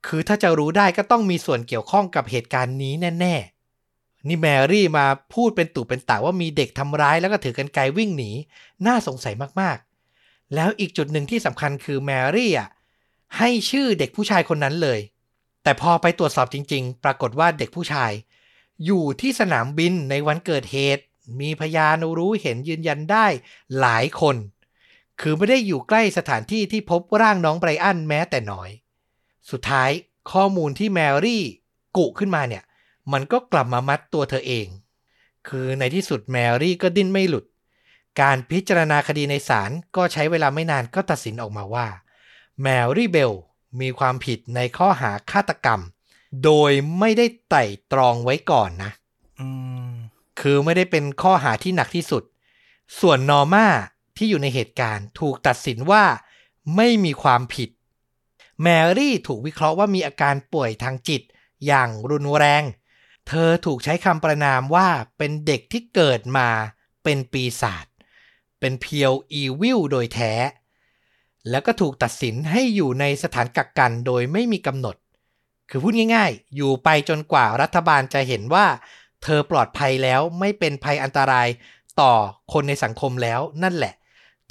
[0.06, 8.30] คือถ้าจะรู้ได้ก็ต้องมีส่วนเกี่ยวข้องกับเหตุการณ์นี้แน่ๆ นี่แมรี่มาพูดเป็นตู่เป็นตาว่ามีเด็กทำร้ายแล้วก็ถือกันไกลวิ่งหนี
[8.86, 12.68] น่าสงสัยมากๆ แล้วอีกจุดหนึ่งที่สำคัญคือแมรี่อะ
[13.38, 15.00] ให้ชื่อเด็กผู้ชายคนนั้นเลย
[15.62, 18.12] แต่พอไปตรวจสอบจริง ๆ ปรากฏว่าเด็กผู้ชาย
[18.84, 21.02] อยู่ที่สนามบินในวันเกิดเหตุ
[21.40, 23.26] มีพยานรู้เห็นยืนยันได้
[23.80, 24.36] หลายคน
[25.20, 28.70] คือไม่ได้อยู่ใกล้สถานที่ที่พบร่างน้องไบรอันแม้แต่น้อย
[29.50, 29.90] สุดท้าย
[30.32, 31.42] ข้อมูลที่แมรี่
[31.96, 32.64] กุขึ้นมาเนี่ย
[33.12, 34.66] มันก็กลับมามัดตัวเธอเอง
[35.48, 37.44] คือในที่สุดแมรี่ก็ดิ้นไม่หลุด
[38.20, 41.86] การพิจารณาคดีในศาลก็ใช้เวลาไม่นานก็ตัดสินออกมาว่า
[42.62, 43.32] แมรี่เบล
[43.80, 45.80] มีความผิดในข้อหาฆาตกรรม
[46.44, 48.90] โดยไม่ได้ไต่ตรองไว้ก่อนนะ
[49.40, 49.46] อื
[49.81, 49.81] ม
[50.40, 52.22] คือไม่ได้เป็นข้อหาที่หนักที่สุด
[53.00, 53.66] ส่วนนอร์มา
[54.16, 56.04] ที่อยู่ในเหตุการณ์ถูกตัดสินว่า
[56.76, 57.70] ไม่มีความผิด
[58.62, 58.68] แม
[58.98, 61.22] รี่ถูกวิเคราะห์ว่ามีอาการป่วยทางจิต
[61.66, 62.62] อย่างรุนแรง
[63.28, 66.48] เธอถูกใช้คำประนามว่าเป็นเด็กที่เกิดมา
[67.04, 67.86] เป็นปีศาจ
[68.60, 70.32] เป็นเพียวอีวิลโดยแท้
[71.50, 74.96] แล้วก็ถูกตัดสินให้อยู่ในสถานกักกันโดยไม่มีกำหนด
[75.70, 78.66] คือพูดง่ายๆ อยู่ไปจนกว่ารัฐบาลจะเห็นว่า
[79.22, 81.48] เธอปลอดภัยแล้วไม่เป็นภัยอันตราย
[82.00, 82.12] ต่อ
[82.52, 83.94] คนในสังคมแล้วนั่นแหละ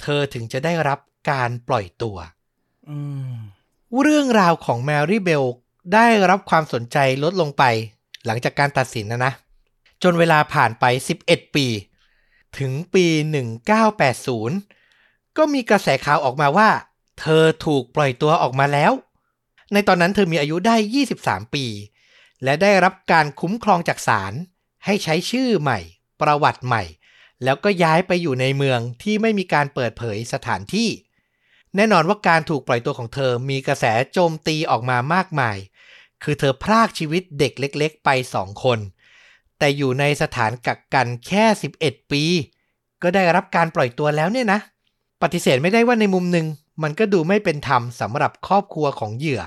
[0.00, 0.98] เธอถึงจะได้รับ
[1.30, 2.16] การปล่อยตัว
[2.90, 2.98] อื
[3.32, 3.34] ม
[4.02, 5.44] เรื่องราวของแมรี่เบล
[5.94, 7.64] ได้รับความสนใจลดลงไป
[8.26, 9.32] หลังจากการตัดสินนะนะ
[10.02, 10.84] จนเวลาผ่านไป
[11.22, 11.66] 11 ปี
[12.58, 13.06] ถึงปี
[14.42, 16.68] 1980 ก็มีกระแสข่าวออกมาว่า
[17.20, 18.92] เเธอถูกปล่อยตัวออกมาแล้ว
[19.72, 20.76] ในตอนนั้นเธอมีอายุได้
[21.14, 21.66] 23 ปี
[22.44, 24.32] และได้รับการคุ้มครองจากศาล
[24.84, 25.78] ให้ใช้ชื่อใหม่
[26.20, 26.82] ประวัติใหม่
[27.44, 30.88] แล้วก็ย้ายไปอยู่ในเมืองที่ไม่มีการเปิดเผยสถานที่
[31.76, 35.56] แน่นอนว่าการถูกปล่อยตัวของเธอมีกระแสโจมตีออกมามากมาย
[36.22, 38.78] คือเธอพรากชีวิตเด็กเล็ก ๆ ไปสองคน
[39.58, 41.44] แต่อยู่ในสถานกักกันแค่
[41.78, 42.24] 11 ปี
[43.02, 44.60] ก็ได้รับการปล่อยตัวแล้วเนี่ยนะ
[45.22, 46.46] ปฏิเสธไม่ได้ว่าในมุมหนึ่ง
[46.82, 49.42] มันก็ดูไม่เป็นธรรมสำหรับครอบครัวของเหยื่อ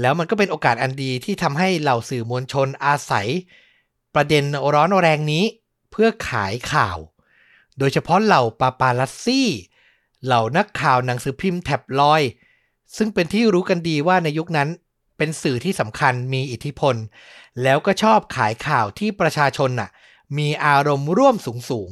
[0.00, 3.28] แล้วมันก็เป็นโอกาสอันดีที่ทำให้เหล่าสื่อมวลชนอาศัย
[4.16, 5.44] ประเด็นร้อนแรงนี้
[5.90, 6.98] เพื่อขายข่าว
[7.78, 9.48] โดยเฉพาะเหล่าปาปาลัสซี่
[10.24, 12.22] เหล่านักข่าวหนังสือพิมพ์แท็บลอย
[12.96, 14.68] ซึ่งเป็นที่รู้กันดีว่าในยุคนั้น
[15.16, 16.94] เป็นสื่อที่สำคัญมีอิทธิพล
[17.62, 19.90] แล้วก็ชอบขายข่าวที่ประชาชนน่ะ
[20.38, 21.90] มีอารมณ์ร่วมสูงสูง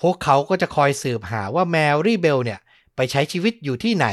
[0.00, 2.60] พวกเขาก็จะคอยสืบหาว่าแมรี่เบลเนี่ย
[2.96, 4.06] ไปใช้ชีวิตอยู่ที่ไหน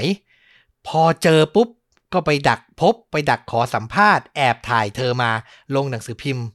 [0.88, 1.69] พอเจอปุ๊บ
[2.13, 5.31] ก็ไปดักพบไปดักขอสัมภาษณ์แอบถ่ายเธอมา
[5.75, 6.45] ลงหนังสือพิมพ์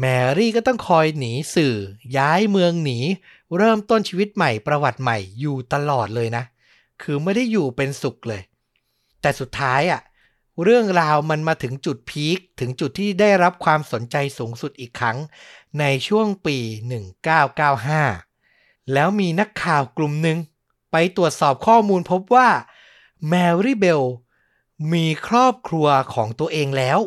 [0.00, 0.04] แม
[0.36, 1.74] รี่ก็ต้องคอยหนีสื่อ
[2.16, 2.98] ย้ายเมืองหนี
[3.56, 6.44] เริ่มต้นชีวิตใหม่ประวัติใหม่อยู่ตลอดเลยนะ
[7.02, 8.42] คือไม่ได้อยู่เป็นสุขเลย
[9.20, 10.00] แต่สุดท้ายอะ่ะ
[10.62, 15.18] เรื่องราวมันมาถึงจุดพีคถึงจุดที่ได้รับความสนใจสูงสุดอีกครั้ง
[15.80, 16.58] ในช่วงปี
[17.74, 20.38] 1995 แล้วมีนักข่าวกลุ่มหนึ่ง
[20.92, 22.48] ไปตรวจสอบข้อมูลพบว่า
[23.28, 24.02] แมรี่เบล
[24.92, 26.98] มีครอบครัวของตัวเองแล้ว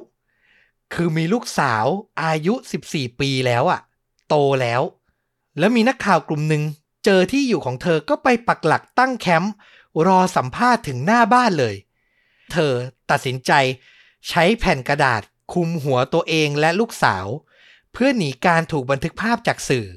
[0.93, 1.85] คือมีลูกสาว
[2.23, 2.53] อายุ
[2.87, 3.81] 14 ปีแล้วอะ
[4.27, 4.81] โตแล้ว
[5.59, 6.63] แล้วมีนักข่าวกลุ่มหนึ่ง
[7.05, 9.53] เจอที่อยู่ของเธอก็ไปปักหลักตั้งแคมป์
[10.07, 11.75] รอสัมภาษณ์ถึงหน้าบ้านเลย
[12.51, 12.73] เธอ
[13.09, 13.51] ตัดสินใจ
[14.29, 15.21] ใช้แผ่นกระดาษ
[15.53, 17.25] คุมหัวตัวเองและลูกสาว
[17.93, 19.87] เพื่อหนีการถูกบันทึกภาพจากสื่อ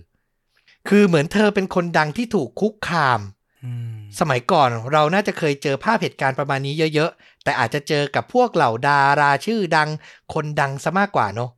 [0.88, 3.20] คือเหมือนเธอเป็นคนดังที่ถูกคุกคาม
[3.64, 9.88] อืม สมัยก่อนเราน่าจะเคยเจอภาพเหตุการณ์ประมาณนี้เยอะๆ แต่อาจจะเจอกับพวกเหล่าดาราชื่อดัง
[10.34, 11.50] คนดังซะมากกว่าเนาะ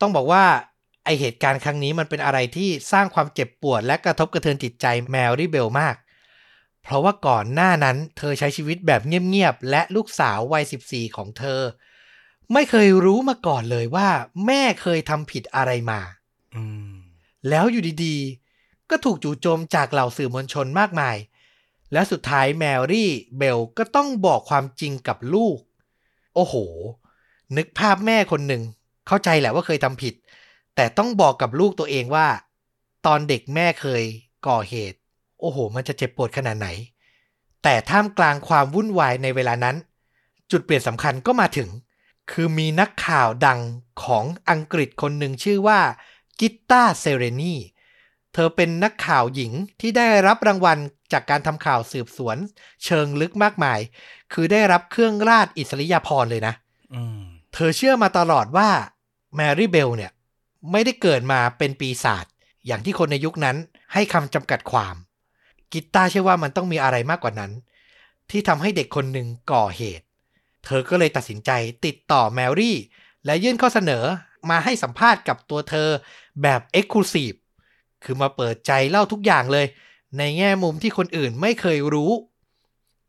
[0.00, 0.44] ต้องบอกว่า
[1.04, 5.96] ไอเหตุการณ์ครั้งนี้มันเป็นอะไรที่สร้างความเจ็บปวด และกระทบกระเทือนจิตใจแมรี่เบลมาก
[6.82, 11.60] เพราะว่าก่อนหน้านั้นเธอใช้ชีวิตแบบเงียบๆ และลูกสาววัย 14 ของเธอ
[12.52, 14.08] ไม่เคยรู้มาก่อนเลยว่า
[14.46, 16.00] แม่เคยทำผิดอะไรมา
[16.54, 16.92] อืม
[17.48, 21.16] แล้วอยู่ดีๆ ก็ถูกจู่โจมจากเหล่าสื่อมวลชนมากมาย
[21.92, 25.58] และสุดท้ายแมรี่เบลก็ต้องบอกความจริงกับลูก
[26.34, 26.54] โอ้โห
[27.56, 28.62] นึกภาพแม่คนหนึ่ง
[29.06, 30.14] เข้าใจแหละว่าเคยทำผิด
[30.76, 32.26] แต่ต้องบอกกับลูกตัวเองว่า
[33.06, 34.02] ตอนเด็กแม่เคย
[34.48, 34.98] ก่อเหตุ
[35.40, 36.68] โอ้โห มันจะเจ็บปวดขนาดไหน
[37.62, 39.76] แต่ท่ามกลางความวุ่นวายในเวลานั้น
[40.50, 41.68] จุดเปลี่ยนสำคัญก็มาถึง
[42.30, 43.60] คือมีนักข่าวดัง
[44.04, 45.80] ของอังกฤษคนหนึ่งชื่อว่า
[46.40, 47.54] กิตตาเซเรนี
[48.32, 50.78] เธอเป็นนักข่าวหญิงที่ได้รับรางวัล
[51.12, 52.36] จากการทำข่าวสืบสวน
[52.84, 53.80] เชิงลึกมากมาย
[54.32, 56.54] คือได้รับเครื่องราชอิสริยาภรณ์เลยนะ
[56.94, 57.20] อืม
[57.54, 58.68] เธอเชื่อมาตลอดว่า
[59.36, 60.12] แมรี่เบลเนี่ย
[60.72, 62.26] ไม่ได้เกิดมาเป็นปีศาจ
[62.66, 63.56] อย่างที่คนในยุคนั้น
[63.92, 64.94] ให้คำจำกัดความ
[65.72, 67.52] กิตตาร์เชื่อว่ามันต้องมีอะไรมากกว่านั้น
[68.30, 70.04] ที่ทำให้เด็กคนหนึ่งก่อเหตุ
[70.64, 71.50] เธอก็เลยตัดสินใจ
[71.86, 72.76] ติดต่อแมรี่
[73.24, 74.04] และยื่นข้อเสนอ
[74.50, 75.88] มาให้สัมภาษณ์กับตัวเธอ
[76.42, 77.36] แบบ e x c l u s i v e
[78.04, 79.66] คือมาเปิดใจเล่าทุกอย่างเลย
[80.18, 82.12] ในแง่มุมที่คนอื่นไม่เคยรู้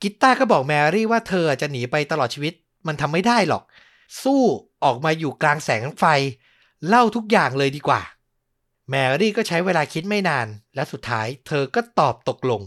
[0.02, 2.54] กิตตาก็บอกแมรี่ว่าเธอจะหนีไปตลอดชีวิต
[2.88, 3.64] มันทำไม่ได้หรอก
[4.24, 4.42] สู้
[4.84, 6.04] ออกมาอยู่กลางแสงไฟ
[6.88, 8.02] เล่าทุกอย่างเลยดีกว่า
[8.90, 12.62] แมรี่ก็ใช้เวลาคิดไม่นาน และสุดท้ายเธอก็ตอบตกลง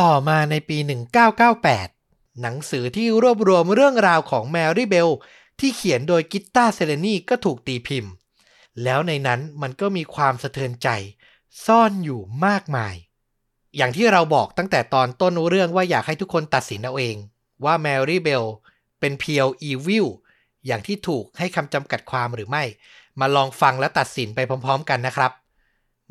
[0.00, 0.78] ต่อมาในปี
[1.58, 5.08] 1998 หนังสือที่รวบรวมเรื่องราวของแมรี่เบล
[5.60, 8.12] ที่เขียนโดยกิตตาเซเรนีก็ถูกตีพิมพ์
[8.82, 10.88] แล้วในนั้นมันก็มีความสะเทือนใจ
[11.66, 12.94] ซ่อนอยู่มากมาย
[13.76, 17.16] อย่างที่เราบอกตั้งแต่ตอนต้นเรื่องว่าอยากให้ทุกคนตัดสินเอาเอง
[17.64, 18.44] ว่าแมรี่เบล
[19.00, 20.06] เป็น pure evil
[20.66, 22.64] อย่างที่ถูกให้คำจำกัดความหรือไม่
[23.20, 25.32] มาลองฟังและตัดสินไปพร้อม ๆ กันนะครับ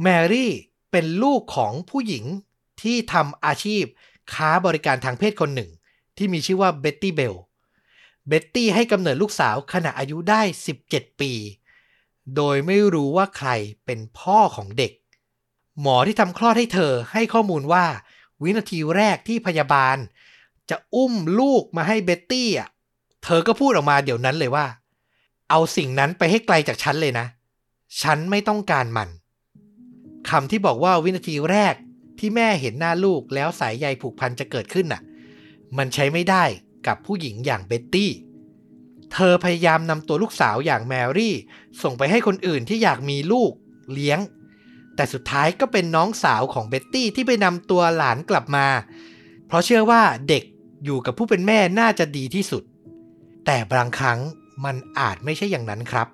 [0.01, 0.51] แมรี่
[0.91, 2.25] เป็นลูกของผู้หญิง
[2.81, 3.83] ที่ทำอาชีพ
[4.33, 5.71] ค้าบริการทางเพศคนหนึ่ง
[6.17, 7.35] ที่มีชื่อว่าเบ็ตตี้เบล
[8.27, 10.41] เบ็ตตี้ให้กำเนิดลูกสาวขณะอายุได้
[10.81, 11.31] 17 ปี
[12.35, 13.49] โดยไม่รู้ว่าใคร
[13.85, 14.91] เป็นพ่อของเด็ก
[15.81, 17.85] หมอที่ทำคลอดให้เธอให้ข้อมูลว่า
[18.41, 19.97] วินาทีแรกที่พยาบาล
[20.69, 22.69] จะอุ้มลูกมาให้เบ็ตตี้อะ
[23.23, 24.65] เธอก็พูดออกมาเดี๋ยวนั้นเลยว่า
[25.49, 27.25] เอาสิ่งนั้นไปให้ไกลจากฉันเลยนะ
[28.01, 29.09] ฉันไม่ต้องการมัน
[30.29, 31.75] คำที่บอกว่าวินาทีแรก
[32.19, 35.01] ที่แม่เห็นหน้าลูกแล้วสายใยผูกพันจะเกิดขึ้นน่ะ
[35.77, 36.43] มันใช้ไม่ได้
[36.87, 38.11] กับผู้หญิงอย่างเบ็ตตี้
[39.13, 41.35] เธอพยายามนำตัวลูกสาวอย่างแมรี่
[41.81, 43.51] ส่งไปให้คนอื่นที่อยากมีลูก
[43.93, 44.19] เลี้ยง
[44.95, 48.67] แต่สุดท้ายก็เป็นน้องสาวของเบ็ตตี้ที่ไปนำตัวหลานกลับมา
[49.47, 50.43] เพราะเชื่อว่าเด็ก
[50.83, 52.63] อยู่กับผู้เป็นแม่น่าจะดีที่สุด
[53.45, 54.19] แต่บางครั้ง
[54.65, 56.07] มันอาจไม่ใช่อย่างนั้นครับ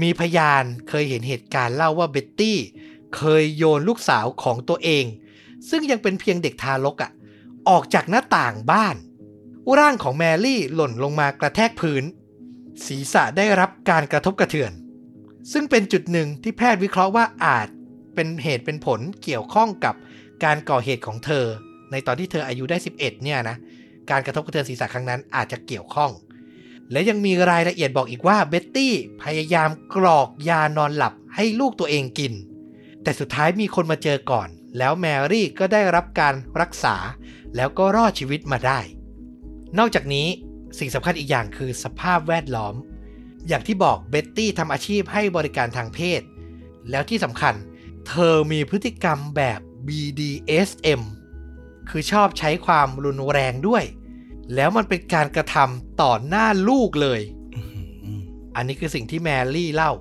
[0.00, 2.58] มีพยานเคยเห็นเหตุการณ์เล่าว่าเบ็ตตี้
[3.16, 5.04] เคยโยนลูกสาวของตัวเอง
[5.68, 7.10] ซึ่งยังเป็นเพียงเด็กทารกอะ่ะ
[7.68, 8.96] ออกจากหน้าต่างบ้าน
[9.78, 12.04] ร่างของแมรี่หล่นลงมากระแทกพื้น
[12.86, 14.72] ศีรษะได้รับการกระทบกระเทือน
[15.52, 17.68] ซึ่งเป็นจุดหนึ่งที่แพทย์วิเคราะห์ว่าอาจ
[18.14, 19.94] เป็นเหตุเป็นผลเกี่ยวข้องกับ
[20.44, 21.44] การก่อเหตุของเธอ
[21.90, 23.56] ในตอนที่เธออายุได้ 11 เนี่ยนะ
[24.10, 26.10] การกระทบกระเทือนศีรษะครั้งนั้นอาจจะเกี่ยวข้อง
[26.92, 32.32] และยังมีรายละเอียดบอกอีกว่าเบ็ตตี้พยายามกรอกยานอนหลับให้ลูกตัวเองกิน
[33.02, 36.96] แต่สุดท้ายมีคนมาเจอก่อน แล้วแมรี่ก็ได้รับการรักษา
[37.56, 38.80] แล้วก็รอดชีวิตมาได้
[39.78, 40.28] นอกจากนี้
[40.78, 42.74] สิ่งสำคัญอีกอย่างคือสภาพแวดล้อม
[43.48, 46.20] อย่างที่บอกเบ็ตตี้ทำอาชีพให้บริการทางเพศ
[46.90, 47.54] แล้วที่สำคัญ
[48.10, 51.02] เธอมีพฤติกรรมแบบ BDSM
[51.88, 53.84] คือชอบใช้ความรุนแรงด้วย
[54.54, 57.20] แล้วมันเป็นการกระทำต่อหน้าลูกเลย
[57.54, 57.62] อื
[58.18, 58.20] ม
[58.56, 59.92] อันนี้คือสิ่งที่แมรี่เล่า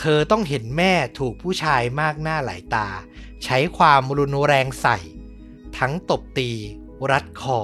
[0.00, 2.88] เธอต้องเห็นแม่ถูกผู้ชายมากหน้าหลายตา
[3.44, 4.98] ใช้ความรุนแรงใส่
[5.78, 6.50] ทั้งตบตี
[7.10, 7.60] รัดคอ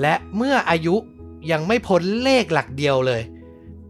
[0.00, 0.96] และเมื่ออายุ
[1.50, 3.22] ยังไม่พ้นเลขหลักเดียวเลย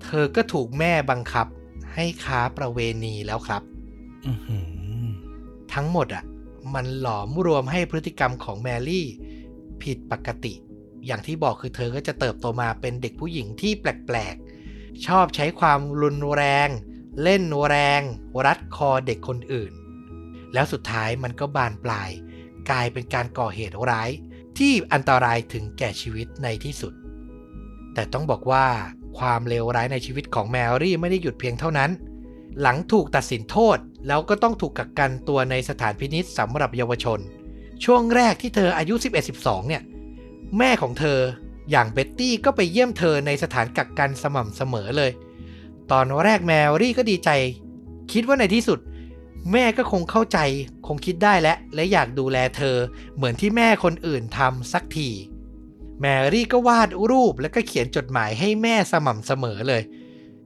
[0.02, 1.46] เธอก็ถูกแม่บังคับ
[1.94, 3.62] ให้ค้าประเวณีแล้วครับ
[4.26, 4.71] อื้อหือ
[5.74, 6.24] ทั้งหมดอะ
[6.74, 9.06] มันหลอมรวมให้พฤติกรรมของแมรี่
[9.82, 10.54] ผิดปกติ
[11.06, 16.68] อย่างที่บอกคือเธอก็จะเติบโตมาเป็นเด็กผู้หญิงที่แปลกๆ ชอบใช้ความรุนแรง
[17.22, 18.02] เล่นแรง
[18.46, 19.72] รัดคอเด็กคนอื่น
[20.54, 22.10] แล้วสุดท้ายมันก็บานปลาย
[22.70, 24.10] กลายเป็นการก่อเหตุร้าย
[24.58, 26.92] ที่อันตรายถึงแก่ชีวิตในที่สุด
[27.94, 28.66] แต่ต้องบอกว่า
[29.18, 31.90] ความเลวร้ายในชีวิตของแมรี่ไม่ได้หยุดเพียงเท่านั้น
[32.60, 37.18] หลังถูกตัดสินโทษแล้วก็ต้องถูกกักกันตัวในสถานพินิจสำหรับเยาวชน
[37.84, 38.94] ช่วงแรกที่เธออายุ
[39.32, 39.82] 11-12 เนี่ย
[40.58, 41.18] แม่ของเธอ
[41.70, 45.10] อย่างเบ็ตตี้ก็ไปเยี่ยมเธอในสถานกักกันสม่ำเสมอเลย
[45.92, 47.30] ตอนแรกแมรี่ก็ดีใจ
[48.12, 48.78] คิดว่าในที่สุด
[49.52, 50.38] แม่ก็คงเข้าใจ
[50.86, 52.76] คงคิดได้และและอยากดูแลเธอ
[53.16, 55.08] เหมือนที่แม่คนอื่นทำสักที
[56.00, 59.82] แมรี่ก็วาดรูปแล้วก็เขียนจดหมายให้แม่สม่ำเสมอเลย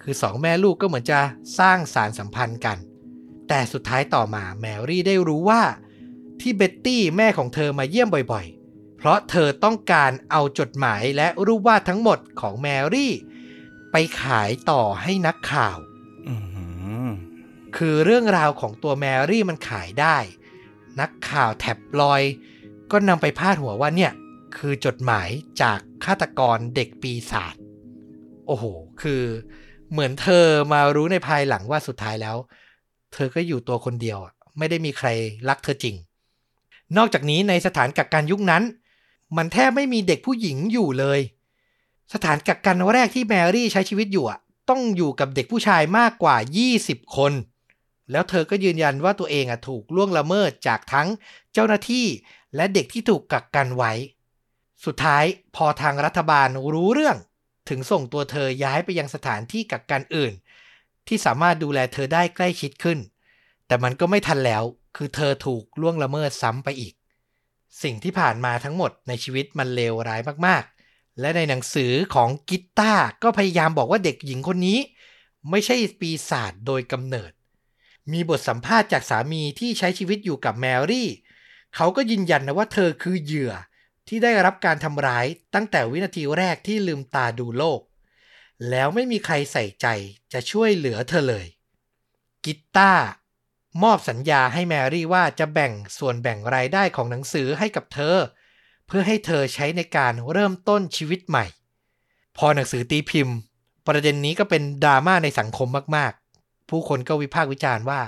[0.09, 1.21] คือสองแม่ลูกก็เหมือนจะ
[1.59, 2.79] สร้างสารสัมพันธ์กัน
[3.49, 5.63] แต่สุดท้ายต่อมาแมรี่ได้รู้ว่า
[6.41, 13.13] ที่เบ็ตตี้แม่ของเธอมาเยี่ยมบ่อยๆ เพราะเธอต้องการเอาจดหมายและรูปวาดทั้งหมดของแมรี่
[13.93, 15.79] ไปขายต่อให้นักข่าว
[16.29, 16.67] อื้อหื
[17.05, 17.09] อ
[17.77, 20.19] คือเรื่องราวของตัวแมรี่มันขายได้
[21.01, 22.33] นักข่าวแท็บลอยด์
[22.91, 24.13] ก็นำไปพาดหัวว่าเนี่ย
[24.57, 25.29] คือจดหมาย
[25.63, 27.55] จากฆาตกรเด็กปีศาจ
[28.47, 28.65] โอ้โห
[29.03, 29.23] คือ
[29.93, 32.37] เหมือนเธอมารู้ในภายหลังว่าสุดท้ายแล้ว
[33.13, 35.09] เธอก็อยู่ตัวคนเดียวอะไม่ได้มีใคร
[35.49, 35.97] รักเธอจริง
[36.97, 38.63] นอกจากนี้ในสถานกักกันยุคนั้น
[39.37, 41.21] มันแทบไม่มีเด็กผู้หญิงอยู่เลย
[42.15, 44.39] สถานกักกันแรกที่แมรี่ใช้ชีวิตอยู่อะ
[44.71, 46.37] ต้องอยู่กับเด็กผู้ชายมากกว่า
[46.77, 47.33] 20 คน
[48.11, 51.09] แล้วเธอก็ยืนยันว่าตัวเองอะถูกล่วงละเมิดจากทั้ง
[51.53, 52.07] เจ้าหน้าที่
[52.57, 53.93] และเด็กที่ถูกกักกันไว้
[54.85, 55.25] สุดท้าย
[55.57, 57.17] พอทางรัฐบาลรู้เรื่อง
[57.69, 60.33] ถึงส่งตัวเธอย้ายไปยังสถานที่กักกันอื่น
[61.09, 62.99] ที่สามารถดูแลเธอได้ใกล้ชิดขึ้น
[63.67, 64.63] แต่มันก็ไม่ทันแล้ว
[64.97, 66.95] คือเธอถูกล่วงละเมิดซ้ำไปอีก
[67.83, 74.79] สิ่งที่ผ่านมาทั้งหมดในชีวิตมันเลวร้ายมากๆ และในหนังสือของกิตตาก็พยายามบอกว่าเด็กหญิงคนนี้
[75.51, 77.33] ไม่ใช่ปีศาจโดยกำเนิด
[78.13, 81.09] มีบทสัมภาษณ์จากสามีที่ใช้ชีวิตอยู่กับแมรี่
[81.77, 83.53] เขาก็ยืนยันนะว่าเธอคือเหยื่อ
[84.09, 87.81] ที่ได้รับการทำร้ายตั้งแต่วินาทีแรกที่ลืมตาดูโลก
[88.71, 89.87] แล้วไม่มีใครใส่ใจ
[90.33, 91.47] จะช่วยเหลือเธอเลย
[92.45, 92.93] กิตตา
[93.83, 98.17] มอบสัญญาให้แมรี่ว่าจะแบ่งส่วนแบ่งรายได้ของหนังสือให้กับเธอ
[98.87, 101.47] เพื่อให้เธอใช้ในการเริ่มต้นชีวิตใหม่
[102.37, 103.37] พอหนังสือตีพิมพ์
[103.87, 108.01] ประเด็นนี้ก็เป็นดราม่าในสังคมมากๆ ผู้คนก็วิพากษ์วิจารณ์ว่า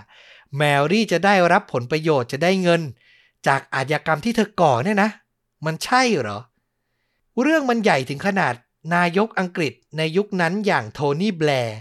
[0.57, 2.83] แมรี่จะได้รับผลประโยชน์จะได้เงิน
[3.47, 5.11] จากอาชญากรรมที่เธอก่อเนี่ยนะ
[5.67, 6.39] มันใช่เหรอ
[7.43, 8.55] เรื่องมันใหญ่ถึงขนาด
[8.95, 11.79] นายกอังกฤษในยุคนั้นอย่างโทนี่แบลร์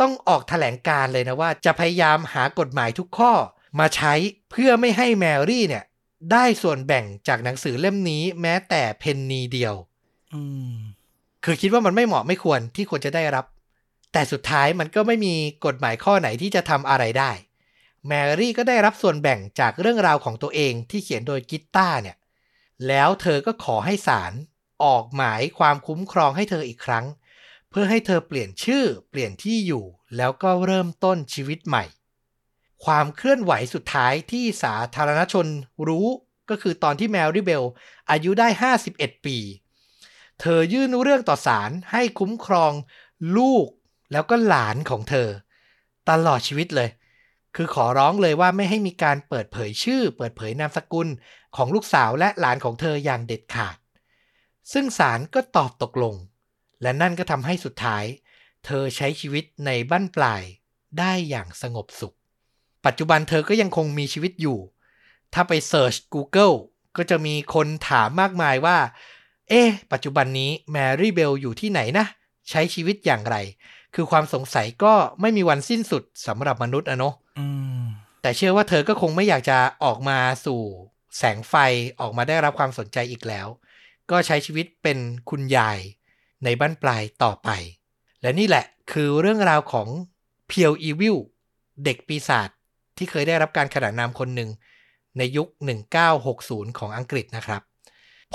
[0.00, 3.32] ต้องออกแถลงการณ์เลยนะว่าจะพยายามหากฎหมายทุกข้อ
[3.78, 4.14] มาใช้
[4.50, 5.84] เพื่อไม่ให้แมรี่เนี่ย
[6.32, 9.74] ได้ส่วนแบ่งจากหนังสือเล่มนี้แม้แต่เพนนีเดียว
[10.34, 10.74] อืม
[11.44, 13.44] คือคิดว่ามันไม่เหมาะไม่ควรที่ควรจะได้รับ
[14.12, 15.34] แต่สุดท้ายมันก็ไม่มี
[15.66, 17.30] กฎหมายข้อไหนที่จะทำอะไรได้
[18.06, 22.16] แมรี่ก็ได้รับส่วนแบ่งจากเรื่องราวของตัวเองที่เขียนโดยกิตตาร์เนี่ย
[22.88, 24.32] แล้วเธอก็ขอให้ศาล
[24.84, 27.06] ออกหมายความคุ้มครองให้เธออีกครั้ง
[27.70, 29.84] เพื่อให้เธอเปลี่ยนชื่อเปลี่ยนที่อยู่
[30.16, 31.84] แล้วก็เริ่มต้นชีวิตใหม่
[32.84, 35.46] ความเคลื่อนไหวสุดท้ายที่สาธารณชน
[35.88, 36.08] รู้
[36.50, 37.64] ก็คือตอนที่แมรี่เบล
[38.10, 38.48] อายุได้
[38.86, 39.38] 51 ปี
[40.40, 42.72] เธอยื่นเรื่องต่อศาลให้คุ้มครอง
[43.36, 43.66] ลูก
[44.12, 45.28] แล้วก็หลานของเธอ
[46.10, 46.88] ตลอดชีวิตเลย
[47.56, 51.08] คือขอร้องเลยว่าไม่ให้มีการเปิดเผยชื่อ เปิดเผยนามสกุล
[51.56, 53.76] ของลูกสาวและหลานของเธออย่างเด็ดขาด
[54.72, 56.14] ซึ่งศาลก็ตอบตกลง
[56.82, 58.04] และนั่นก็ทำให้สุดท้าย
[58.64, 60.42] เธอใช้ชีวิตในบ้านปลาย
[60.98, 62.16] ได้อย่างสงบสุข
[62.86, 64.58] ปัจจุบันเธอก็ยังคงมีชีวิตอยู่
[65.34, 66.56] ถ้าไปเ e ิร์ช Google
[66.96, 68.78] ก็จะมีคนถามมากมายว่า
[69.48, 72.06] เอ๊ะ ปัจจุบันนี้แมรี่เบลอยู่ที่ไหนนะ
[72.50, 73.36] ใช้ชีวิตอย่างไร
[73.96, 77.46] คือความสงสัยก็ไม่มีวันสิ้นสุดสำหรับมนุษย์อะเนาะอื
[77.80, 77.82] ม
[78.22, 80.60] แต่เชื่อว่าเธอก็คงไม่อยากจะออกมาสู่
[81.18, 81.54] แสงไฟ
[82.00, 83.46] ออกมาได้รับความสนใจอีกแล้ว
[84.10, 84.98] ก็ใช้ชีวิตเป็น
[85.30, 85.78] คุณยาย
[86.44, 87.48] ในบ้านปลายต่อไป
[88.22, 89.88] และนี่แหละคือเรื่องราวของ
[90.48, 91.16] เพียวอีวิล
[91.84, 92.48] เด็กปีศาจ
[92.96, 94.50] ที่เคยได้รับการขนานนามคนหนึ่ง
[95.18, 95.48] ในยุค
[96.12, 97.62] 1960 ของอังกฤษนะครับ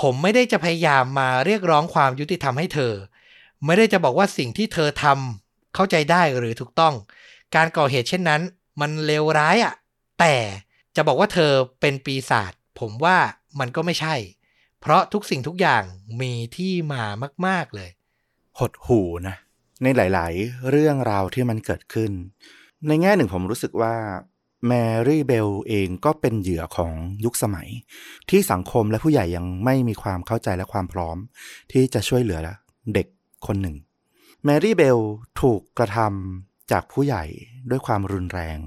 [0.02, 2.92] ผมไม่ได้จะพยายามมาเรียกร้องความยุติธรรมให้เธอ
[3.64, 5.41] ไม่ได้จะบอกว่าสิ่งที่เธอทำ
[5.74, 6.94] เข้าใจได้หรือถูกต้อง
[7.54, 8.42] การก่อเหตุเช่นนั้น
[8.80, 9.74] มันเลวร้ายอะ่ะ
[10.20, 10.34] แต่
[10.96, 13.16] จะบอกว่าเธอเป็นปีศาจผมว่า
[13.60, 14.14] มันก็ไม่ใช่
[14.80, 15.82] เพราะทุกสิ่งทุกอย่าง
[16.20, 17.04] มีที่มา
[17.46, 17.90] มาก ๆเลย
[18.58, 19.36] หดหูนะ
[19.82, 22.12] ในหลาย ๆ เรื่องราวที่มันเกิดขึ้น
[22.86, 23.94] ในแง่หนึ่งผมรู้สึกว่า
[24.66, 24.72] แม
[25.06, 26.92] รี่เบลเองก็เป็นเหยื่อของ
[27.24, 27.68] ยุคสมัย
[28.30, 31.16] ที่สังคมและผู้ใหญ่ยังไม่มีความเข้าใจและความพร้อม
[31.72, 32.38] ที่จะช่วยเหลือ
[32.94, 33.06] เด็ก
[33.46, 33.76] คนหนึ่ง
[34.44, 35.00] แมรี่เบล
[35.40, 37.24] ถูกกระทำจากผู้ใหญ่
[37.70, 38.58] ด้วยความรุนแรง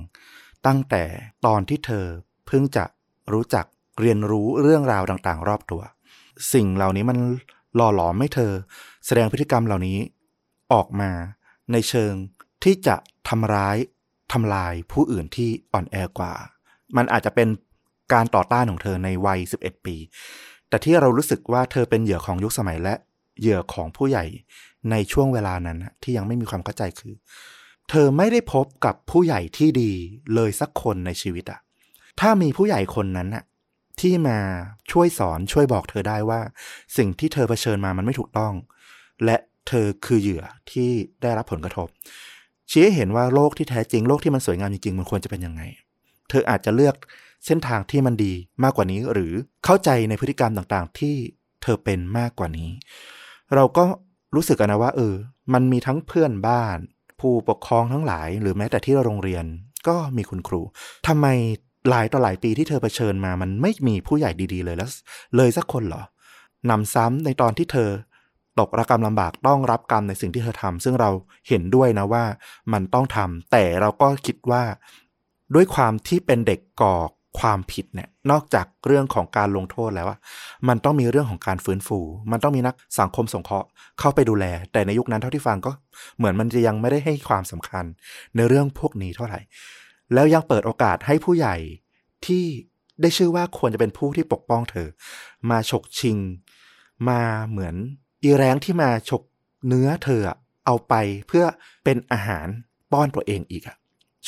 [0.66, 1.04] ตั้งแต่
[1.46, 2.06] ตอนที่เธอ
[2.48, 2.86] เพิ่งจะ
[3.34, 3.66] รู้จัก
[4.00, 5.82] เรียนรู้เรื่องราวต่างๆ รอบตัว
[6.54, 7.18] สิ่งเหล่านี้มัน
[7.76, 8.52] หล่อหลอมให้เธอ
[9.06, 9.98] แสดงพฤติกรรมเหล่านี้
[10.74, 11.12] ออกมา
[11.72, 12.14] ในเชิง
[12.64, 12.96] ที่จะ
[13.30, 13.78] ทำร้าย
[14.34, 16.34] ทำลายผู้อื่นที่อ่อนแอกว่า
[16.98, 17.48] มันอาจจะเป็น
[18.14, 19.96] การต่อต้านของเธอในวัย 11 ปี
[20.70, 22.96] แต่ที่เรารู้สึกว่าเธอเป็นเหยื่อของยุคสมัยและ
[23.40, 24.26] เหยื่อของผู้ใหญ่
[24.92, 27.14] ในช่วงเวลานั้นที่ยังไม่มีความเข้าใจคือ
[27.90, 29.92] เธอไม่ได้พบกับผู้ใหญ่ที่ดี
[30.36, 31.60] เลยสักคนในชีวิตอะ
[32.20, 33.44] ถ้ามีผู้ใหญ่คนนั้นอะ
[34.00, 34.38] ที่มา
[34.92, 36.40] ช่วยสอนช่วยบอกเธอได้ว่า
[36.98, 38.54] สิ่งที่เธอเผชิญมามันไม่ถูกต้อง
[39.26, 40.90] และเธอคือเหยื่อที่
[41.22, 41.88] ได้รับผลกระทบ
[42.72, 45.62] ชี้ให้เห็นว่าโลกที่แท้จริงโลกที่มันสวยงามจริงๆมันควรจะเป็นยังไง
[46.30, 46.96] เธออาจจะเลือก
[47.46, 49.34] เส้นทางที่มันดีมากกว่านี้ หรือ
[49.66, 51.16] เข้าใจในพฤติกรรมต่างๆ ที่
[51.64, 52.70] เธอเป็นมากกว่านี้
[53.56, 53.86] เราก็
[54.36, 55.16] รู้สึกกันนะว่าเออ
[55.54, 56.78] มันมีทั้งเพื่อนบ้าน
[57.20, 59.46] ผู้ปกครองทั้งหลาย หรือแม้แต่ที่โรงเรียน
[59.88, 60.62] ก็มีคุณครู
[61.08, 61.28] ทำไม
[61.90, 64.90] หลายต่อหลายปีที่เธอเผชิญมา มันไม่มีผู้ใหญ่ดีๆเลยแล้ว
[65.36, 66.04] เลยสักคนเหรอ
[66.70, 67.90] นำซ้ำในตอนที่เธอ
[68.60, 71.10] ตกระกรรมลำบากต้องรับกรรมในสิ่งที่เธอทำซึ่งเรา
[71.48, 72.26] เห็นด้วยนะว่า
[72.74, 74.64] มันต้องทำแต่เราก็คิดว่า
[75.56, 76.96] ด้วยความที่เป็นเด็กก่อ
[77.40, 80.18] ความผิดเนี่ยนอกจากเรื่องของการลงโทษแล้วว่า
[80.68, 82.00] มันต้องมีเรื่องของการฟื้นฟู
[82.32, 83.68] มันต้องมีนักสังคมสงเคราะห์
[84.00, 85.72] เข้าไปดูแล แต่ในยุคนั้นเท่าที่ฟังก็
[86.18, 87.86] เหมือนมันจะยังไม่ได้ให้ความสำคัญ
[88.36, 89.40] ในเรื่องพวกนี้เท่าไหร่
[90.14, 91.56] แล้วยังเปิดโอกาสให้ผู้ใหญ่
[92.26, 92.44] ที่
[93.02, 94.88] ได้ชื่อว่าควรจะเป็นผู้ที่ปกป้องเธอ
[95.50, 96.18] มาฉกชิง
[97.10, 97.76] มาเหมือน
[98.24, 99.24] อีแรงที่มาฉก
[99.68, 100.22] เนื้อเธอ
[100.66, 100.94] เอาไป
[101.28, 101.46] เพื่อ
[101.84, 102.48] เป็นอาหาร
[102.92, 103.78] ป้อนตัวเองอีกอะ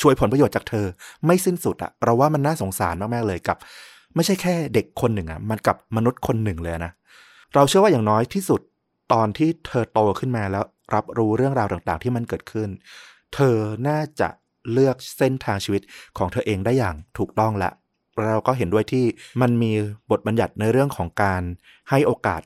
[0.00, 0.86] ช่วยผลประโยชน์จากเธอ
[1.26, 3.56] ไม่สิ้นสุดอะเราว่ามันน่าสงสารมากๆเลยกับ
[4.14, 6.92] ไม่ใช่แค่เด็กคนหนึ่งอะมันกับมนุษย์คนหนึ่งเลยนะ
[7.54, 8.60] เราเชื่อว่าอย่างน้อยที่สุด
[9.12, 12.68] ตอนที่เธอโตขึ้นมาแล้วรับรู้เรื่องราวต่างๆ ที่มันเกิดขึ้น
[13.34, 13.56] เธอ
[13.88, 14.28] น่าจะ
[14.72, 15.82] เลือกเส้นทางชีวิต
[16.18, 17.70] ของเธอเองได้อย่างถูกต้องและ
[18.26, 19.04] เราก็เห็นด้วยที่
[19.40, 19.72] มันมี
[20.10, 21.42] บทบัญญัติในเรื่องของการ
[21.90, 22.42] ให้โอกาส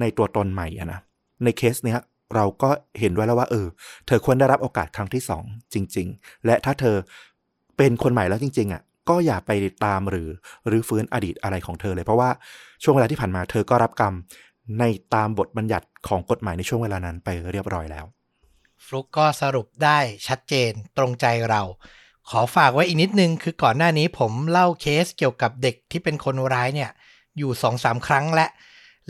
[0.00, 1.00] ในตัวตนใหม่อะนะ
[1.44, 2.00] ในเคสเนี้ย
[2.34, 2.70] เราก็
[3.00, 3.66] เห็นด้วยแล้วว่า เออ
[4.06, 5.44] เธอควรได้รับโอกาสครั้งที่สอง
[5.74, 6.96] จริง ๆ และถ้าเธอ
[7.76, 9.50] เป็นคนใหม่แล้วจริง ๆอะก็อย่าไป
[9.84, 10.28] ตามหรือ
[10.66, 12.30] หรือฟื้นอดีตอะไรของเธอเลย เพราะว่า
[12.82, 14.14] ช่วงเวลาที่ผ่านมาเธอก็รับกรรม
[14.78, 18.04] ในตามบทบัญญัติของกฎหมายในช่วงเวลานั้นไปเรียบร้อยแล้ว
[18.84, 21.62] ฟลุกก็สรุปได้ชัดเจนตรงใจเรา
[22.30, 26.90] ขอฝากไว้อีกนิดนึง คือก่อนหน้านี้ผมเล่าเคสเกี่ยวกับเด็กที่เป็นคนร้ายเนี่ย
[27.38, 28.46] อยู่สองสามครั้งและ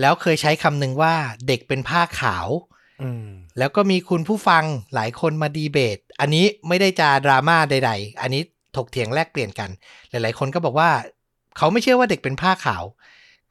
[0.01, 1.15] แล้วเคยใช้คำหนึ่งว่า
[1.49, 2.47] เด็กเป็นผ้าขาว
[3.59, 8.43] แล้วก็มีคุณผู้ฟังหลายคนมาดีเบต อันนี้ไม่ได้จะดราม่าใด ๆ อันนี้
[8.77, 9.71] ถกเถียงแลกเปลี่ยนกัน
[10.11, 10.91] หลาย ๆ คนก็บอกว่า
[11.57, 12.85] เขาไม่เชื่อว่าเด็กเป็นผ้าขาว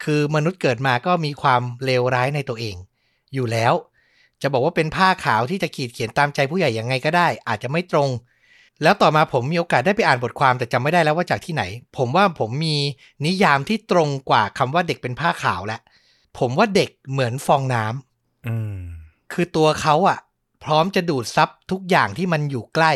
[0.03, 2.75] คือมนุษย์เกิดมาก็มีความเลวร้ายในตัวเอง
[3.33, 3.73] อยู่แล้ว
[4.41, 8.09] จะบอกว่าเป็นผ้าขาวที่จะขีดเขียนตามใจผู้ใหญ่ยังไงก็ได้ อาจจะไม่ตรง
[8.83, 11.63] แล้วต่อมาผมมีโอกาสได้ไปอ่านบทความแต่จำไม่ได้แล้วว่าจากที่ไหน
[11.97, 12.77] ผมว่าผมมี
[13.25, 15.81] นิยามที่ตรงกว่าคำว่าเด็กเป็นผ้าขาวแล้ว
[16.39, 18.79] ผมว่าเด็กเหมือนฟองน้ำอืม
[19.33, 20.19] คือตัวเขาอะ
[20.63, 22.93] พร้อมจะดูดซับทุกอย่างที่มันอยู่ใกล้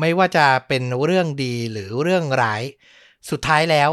[0.00, 2.62] ไม่ว่าจะเป็นเรื่องดีหรือเรื่องร้าย
[3.30, 3.90] สุดท้ายแล้ว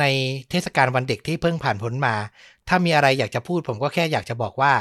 [0.00, 0.04] ใน
[0.50, 2.16] เทศกาลวันเด็กที่เพิ่งผ่านพ้นมา
[2.68, 4.74] ถ้ามีอะไรอยากจะพูดผมก็แค่อยากจะบอกว่า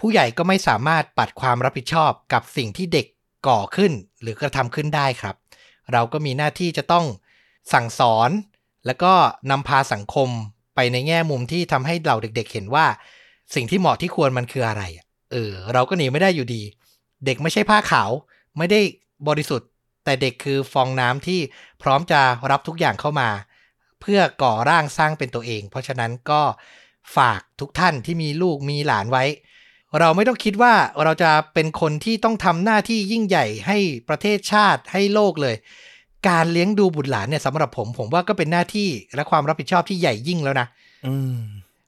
[0.00, 3.06] ผู้ใหญ่ก็ไม่สามารถปัดความรับผิดชอบกับสิ่งที่เด็ก
[3.48, 3.92] ก่อขึ้น
[4.22, 5.36] หรือกระทำขึ้นได้ครับ
[5.92, 7.06] เราก็มีหน้าที่จะต้อง
[7.72, 8.30] สั่งสอน
[8.86, 9.12] แล้วก็
[9.50, 10.28] นำพาสังคม
[10.74, 12.86] ไปในแง่มุมที่ทำให้เราเด็กๆเห็นว่า
[13.54, 16.62] สิ่งที่เหมาะที่ควรมันคืออะไรอะ เออเราก็หนีไม่ได้อยู่ดี
[17.24, 18.10] เด็กไม่ใช่ผ้าขาว
[18.58, 18.80] ไม่ได้
[19.28, 19.68] บริสุทธิ์
[20.04, 21.40] แต่เด็กคือฟองน้ำที่
[21.82, 22.20] พร้อมจะ
[22.50, 23.28] รับทุกอย่างเข้ามา
[24.00, 26.42] เพื่อก่อร่างสร้างเป็นตัวเอง เพราะฉะนั้นก็
[27.16, 29.24] ฝากทุกท่านที่มีลูกมีหลานไว้
[30.00, 30.74] เราไม่ต้องคิดว่า
[31.04, 35.56] เราจะเป็นคนที่ต้องทำหน้าที่ยิ่งใหญ่ให้ประเทศชาติให้โลกเลย
[36.28, 40.66] การเลี้ยงดูบุตรหลานเนี่ยสำหรับผม ผมว่าก็เป็นหน้าที่และความรับผิดชอบที่ใหญ่ยิ่งแล้วนะ
[41.06, 41.38] อืม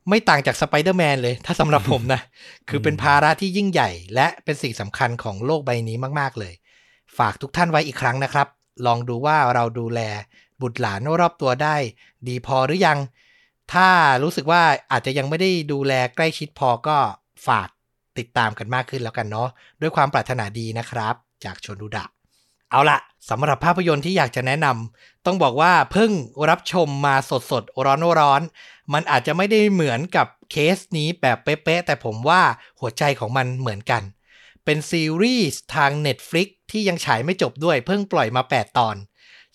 [0.08, 2.20] ไม่ต่างจากสไปเดอร์แมนเลย ถ้าสำหรับผมนะ
[2.68, 6.54] คือเป็นภาระที่ยิ่งใหญ่ และเป็นสิ่งสำคัญของโลกใบนี้มาก ๆ เลย
[7.18, 8.46] ฝากทุกท่านไว้อีกครั้งนะครับ
[8.86, 10.00] ลองดูว่าเราดูแล
[10.60, 11.76] บุตรหลานรอบตัวได้
[12.28, 12.98] ดีพอหรือยัง
[13.72, 13.88] ถ้า
[14.22, 16.96] รู้สึกว่าอาจจะยังไม่ได้ดูแลใกล้ชิดพอก็
[17.46, 17.68] ฝาก
[18.18, 19.48] ติดตามกันมากขึ้นแล้วกันเนาะ
[19.80, 22.04] ด้วยความปรารถนาดีนะครับ จากชนดูดะ
[22.70, 22.98] เอาละ
[23.30, 26.12] สำหรับภาพยนตร์ที่อยากจะแนะนำต้องบอกว่าเพิ่ง
[26.50, 32.42] รับชมมาสดสดๆร้อนร้อนๆ มันอาจจะไม่ได้เหมือนกับเคสนี้แบบเป๊ะๆแต่ผมว่า
[32.80, 34.02] หัวใจของมันเหมือนกัน
[34.64, 38.96] เป็นซีรีส์ทาง Netflix ที่ยังฉายไม่จบด้วยเพิ่งปล่อยมา 8 ตอน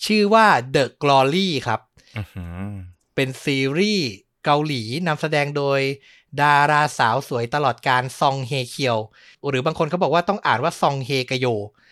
[0.06, 1.80] ชื่อว่า The Glory ครับ
[2.18, 2.74] อื้อหือ
[3.16, 4.08] เป็นซีรีส์
[4.46, 5.80] เกาหลีนำแสดงโดย
[6.42, 8.98] ดาราสาวสวยตลอดการซองเฮเคียว
[9.48, 11.48] หรือบางคนเขาบอกว่าต้องอ่านว่าซองเฮกโย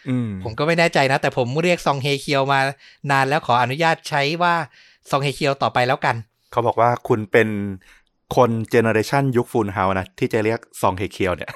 [0.10, 2.60] อืมผมก็ไม่แน่ใจนะ แต่ผมเรียกซองเฮเคียวมา
[3.12, 4.54] นานแล้วขออนุญาตใช้ว่า
[5.10, 6.16] ซองเฮเคียวต่อไปแล้วกัน
[6.52, 7.50] เขาบอกว่าคุณเป็น
[8.36, 11.52] คนเจเนอเรชันยุคฟูนเฮานะ ที่จะเรียกซองเฮเคียวเนี่ย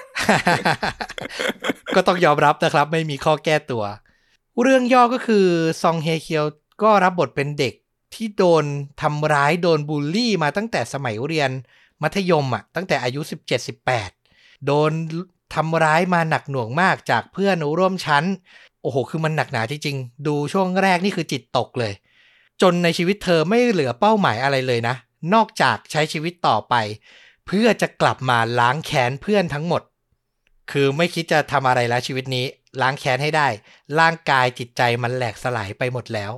[1.94, 3.84] ก็ต้องยอมรับนะครับ ไม่มีข้อแก้ตัว
[4.62, 5.46] เรื่องย่อก็คือ
[5.82, 6.44] ซองเฮเคียว
[6.82, 7.74] ก็รับบทเป็นเด็ก
[8.14, 8.64] ที่โดน
[9.02, 11.50] ทำร้ายโดนบูลลี่มาตั้งแต่สมัยเรียน
[12.02, 13.20] มัธยมอะตั้งแต่อายุ
[13.94, 14.90] 17-18 โดน
[15.54, 18.24] ทำร้ายมาหนักหน่วงมากจากเพื่อนร่วมชั้น
[18.82, 21.92] โอ้โห คือมันหนักหนาจริงๆ ดูช่วงแรกนี่คือจิตตกเลย
[22.62, 24.94] จนในชีวิตเธอไม่เหลือเป้าหมายอะไรเลยนะ
[25.34, 26.74] นอกจากใช้ชีวิตต่อไป
[27.46, 29.82] เพื่อจะกลับมาล้างแค้นเพื่อนทั้งหมด
[30.70, 32.46] คือไม่คิดจะทำอะไรแล้วชีวิตนี้
[32.80, 33.48] ล้างแค้นให้ได้
[34.00, 36.32] ร่างกายจิตใจมันแหลกสลายไปหมดแล้ว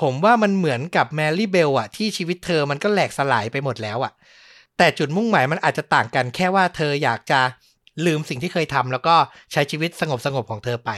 [0.00, 4.12] ผมว่ามันเหมือนกับแมรี่เบลอะที่ชีวิตเธอมันก็แหลกสลายไปหมดแล้วอะ
[4.78, 7.40] แต่จุดมุ่งหมายมันอาจจะต่างกันแค่ว่าเธออยากจะ
[8.06, 9.16] ลืมสิ่งที่เคยทำแล้วก็
[9.52, 10.90] ใช้ชีวิตสงบสงบๆของเธอไป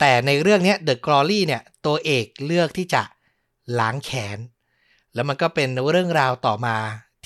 [0.00, 3.02] แต่ในเรื่องนี้ย The Glory เนี่ยตัวเอกเลือกที่จะ
[3.80, 4.38] ล้างแค้น
[5.14, 6.76] แล้วมันก็เป็นเรื่องราวต่อมา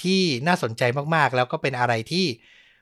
[0.02, 0.82] ที่น่าสนใจ
[1.14, 2.26] มากๆ แล้วก็เป็นอะไรที่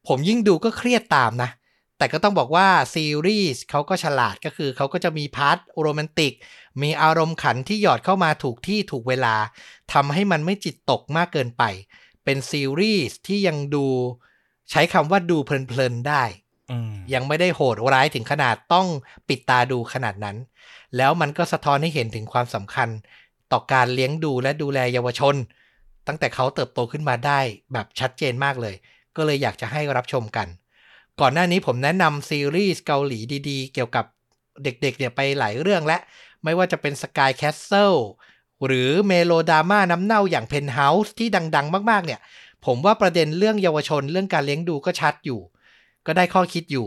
[0.09, 1.50] ผมยิ่งดูก็เครียดตามนะ
[1.98, 6.32] แต่ก็ต้องบอกว่าซีรีส์เขาก็ฉลาดก็คือเขาก็จะมี part โรแมนติก
[6.82, 9.36] มีอารมณ์ขันที่หยอดเข้ามาถูกที่ถูกเวลา
[9.92, 11.62] ทำให้มันไม่จิตตกมากเกินไป
[12.24, 13.86] เป็นซีรีส์ที่ยังดู
[14.70, 16.24] ใช้คำว่าดูเพลินๆได้
[16.70, 18.86] อืมยังไม่ได้โหดร้ายถึงขนาดต้อง
[19.28, 20.36] ปิดตาดูขนาดนั้น
[20.96, 22.88] แล้วมันก็สะท้อนให้เห็นถึงความสำคัญ
[23.53, 25.34] ต่อการเลี้ยงดูและดูแลเยาวชน
[26.07, 27.40] ตั้งแต่เขาเติบโตขึ้นมาได้
[27.72, 28.74] แบบชัดเจนมากเลย
[29.16, 30.49] ก็เลยอยากจะให้รับชมกัน
[31.20, 33.18] ก่อนหน้านี้ผมแนะนำซีรีส์เกาหลี
[33.49, 34.05] ดีๆ เกี่ยวกับ
[34.64, 35.99] เด็กๆเนี่ยไปหลายเรื่องและ
[36.44, 37.99] ไม่ว่าจะเป็น Sky Castle
[38.66, 42.20] หรือเมโลดราม่าน้ำเน่าอย่าง Penthouse ที่ดัง ๆ มากๆ เนี่ย
[42.66, 45.40] ผมว่าประเด็นเรื่องเยาวชนเรื่องการเลี้ยงดูก็ชัดอยู่
[46.07, 46.86] ก็ได้ข้อคิดอยู่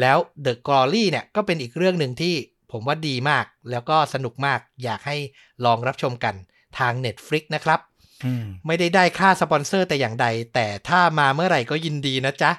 [0.00, 2.34] แล้ว The Glory เนี่ยก็เป็นอีกเรื่องหนึ่งที่
[2.76, 5.16] ผมว่าดีมาก แล้วก็สนุกมากอยากให้
[5.64, 6.34] ลองรับชมกัน
[6.78, 7.80] ทาง Netflix นะครับ
[8.24, 12.50] อืมไม่ได้ได้ค่าสปอนเซอร์แต่อย่างใด แต่ถ้ามาเมื่อไหร่ก็ยินดีนะจ๊ะ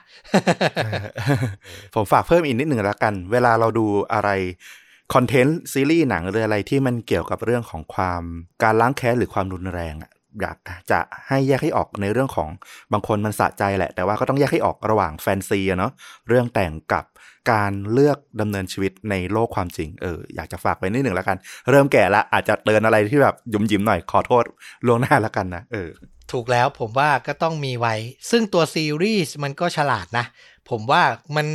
[1.93, 4.30] ผมฝากเพิ่มอีกนิดหนึ่งแล้วกัน เวลาเราดูอะไร
[5.13, 8.24] คอนเทนต์ซีรีส์หนังหรืออะไรที่มันเกี่ยวกับเรื่องของความ
[8.63, 9.95] การล้างแค้นหรือความรุนแรง
[10.41, 10.57] อยาก
[10.91, 12.49] จะให้แยกให้ออกในเรื่องของ
[12.93, 15.91] บางคนมันสะใจแหละ แต่ว่าก็ต้องแยกให้ออกระหว่างแฟนซีอะเนาะ
[16.28, 17.05] เรื่องแต่งกับ
[17.51, 21.38] การเลือกดำเนินชีวิตในโลกความจริงเอออยากจะฝากไว้นิดหนึ่งแล้วกัน
[21.69, 24.43] เริ่มแก่ละอาจจะเตือนอะไรที่แบบยุ่มยิ้มหน่อยขอโทษ
[24.86, 25.89] ล่วงหน้าแล้วกันนะเออ
[26.32, 27.95] ถูกแล้วผมว่าก็ต้องมีไว้
[28.32, 30.25] ซึ่งตัวซีรีส์มันก็ฉลาดนะ
[30.69, 31.03] ผมว่า
[31.36, 31.47] มัน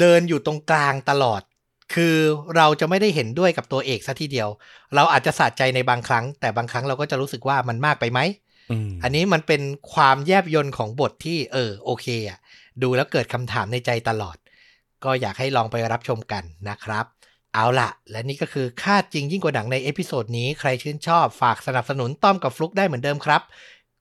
[0.00, 1.42] เดินอยู่ตรงกลางตลอด
[1.94, 2.16] คือ
[2.56, 4.48] เราจะไม่ได้เห็นด้วยกับตัวเอกซะทีเดียว
[4.94, 8.20] เราอาจจะสะใจในบางครั้ง แต่บางครั้งเราก็จะรู้สึกว่ามันมากไปไหม
[8.70, 9.62] อืมอันนี้มันเป็น
[9.92, 12.38] ความแยบยนต์ของบทที่เออโอเคอะ
[12.82, 14.36] ดูแล้วเกิดคำถามในใจตลอด
[15.04, 17.04] ก็อยากให้ลองไปรับชมกันนะครับ
[17.54, 23.42] เอาล่ะและนี่ก็คือฆาตจริงยิ่งกว่าหนังใน episode นี้ใครชื่นชอบฝากสนับสนุนต้อมกับฟลุกได้เหมือนเดิมครับ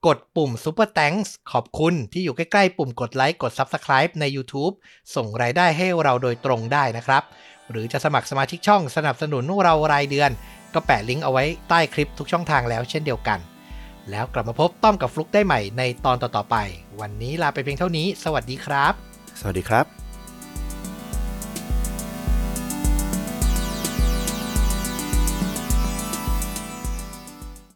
[0.08, 4.74] กดปุ่ม Super Thanks ขอบคุณที่อยู่ใกล้ ๆ ปุ่มกดไลค์กด Subscribe ใน YouTube
[5.16, 7.24] ส่งรายได้ให้เราโดยตรงได้นะครับ
[7.72, 10.32] หรือจะสมัครสมาชิกช่องสนับสนุนเรารายเดือน
[10.74, 13.40] ก็แปะลิงก์เอาไว้ใต้คลิปทุกช่องทางแล้วเช่นเดียวกัน
[14.10, 16.56] แล้วกลับมาพบต้อมกับฟลุกได้ใหม่ในตอนต่อๆไป
[17.02, 18.94] วันนี้ลาไปเพียงเท่านี้ สวัสดีครับ
[19.40, 20.09] สวัสดีครับ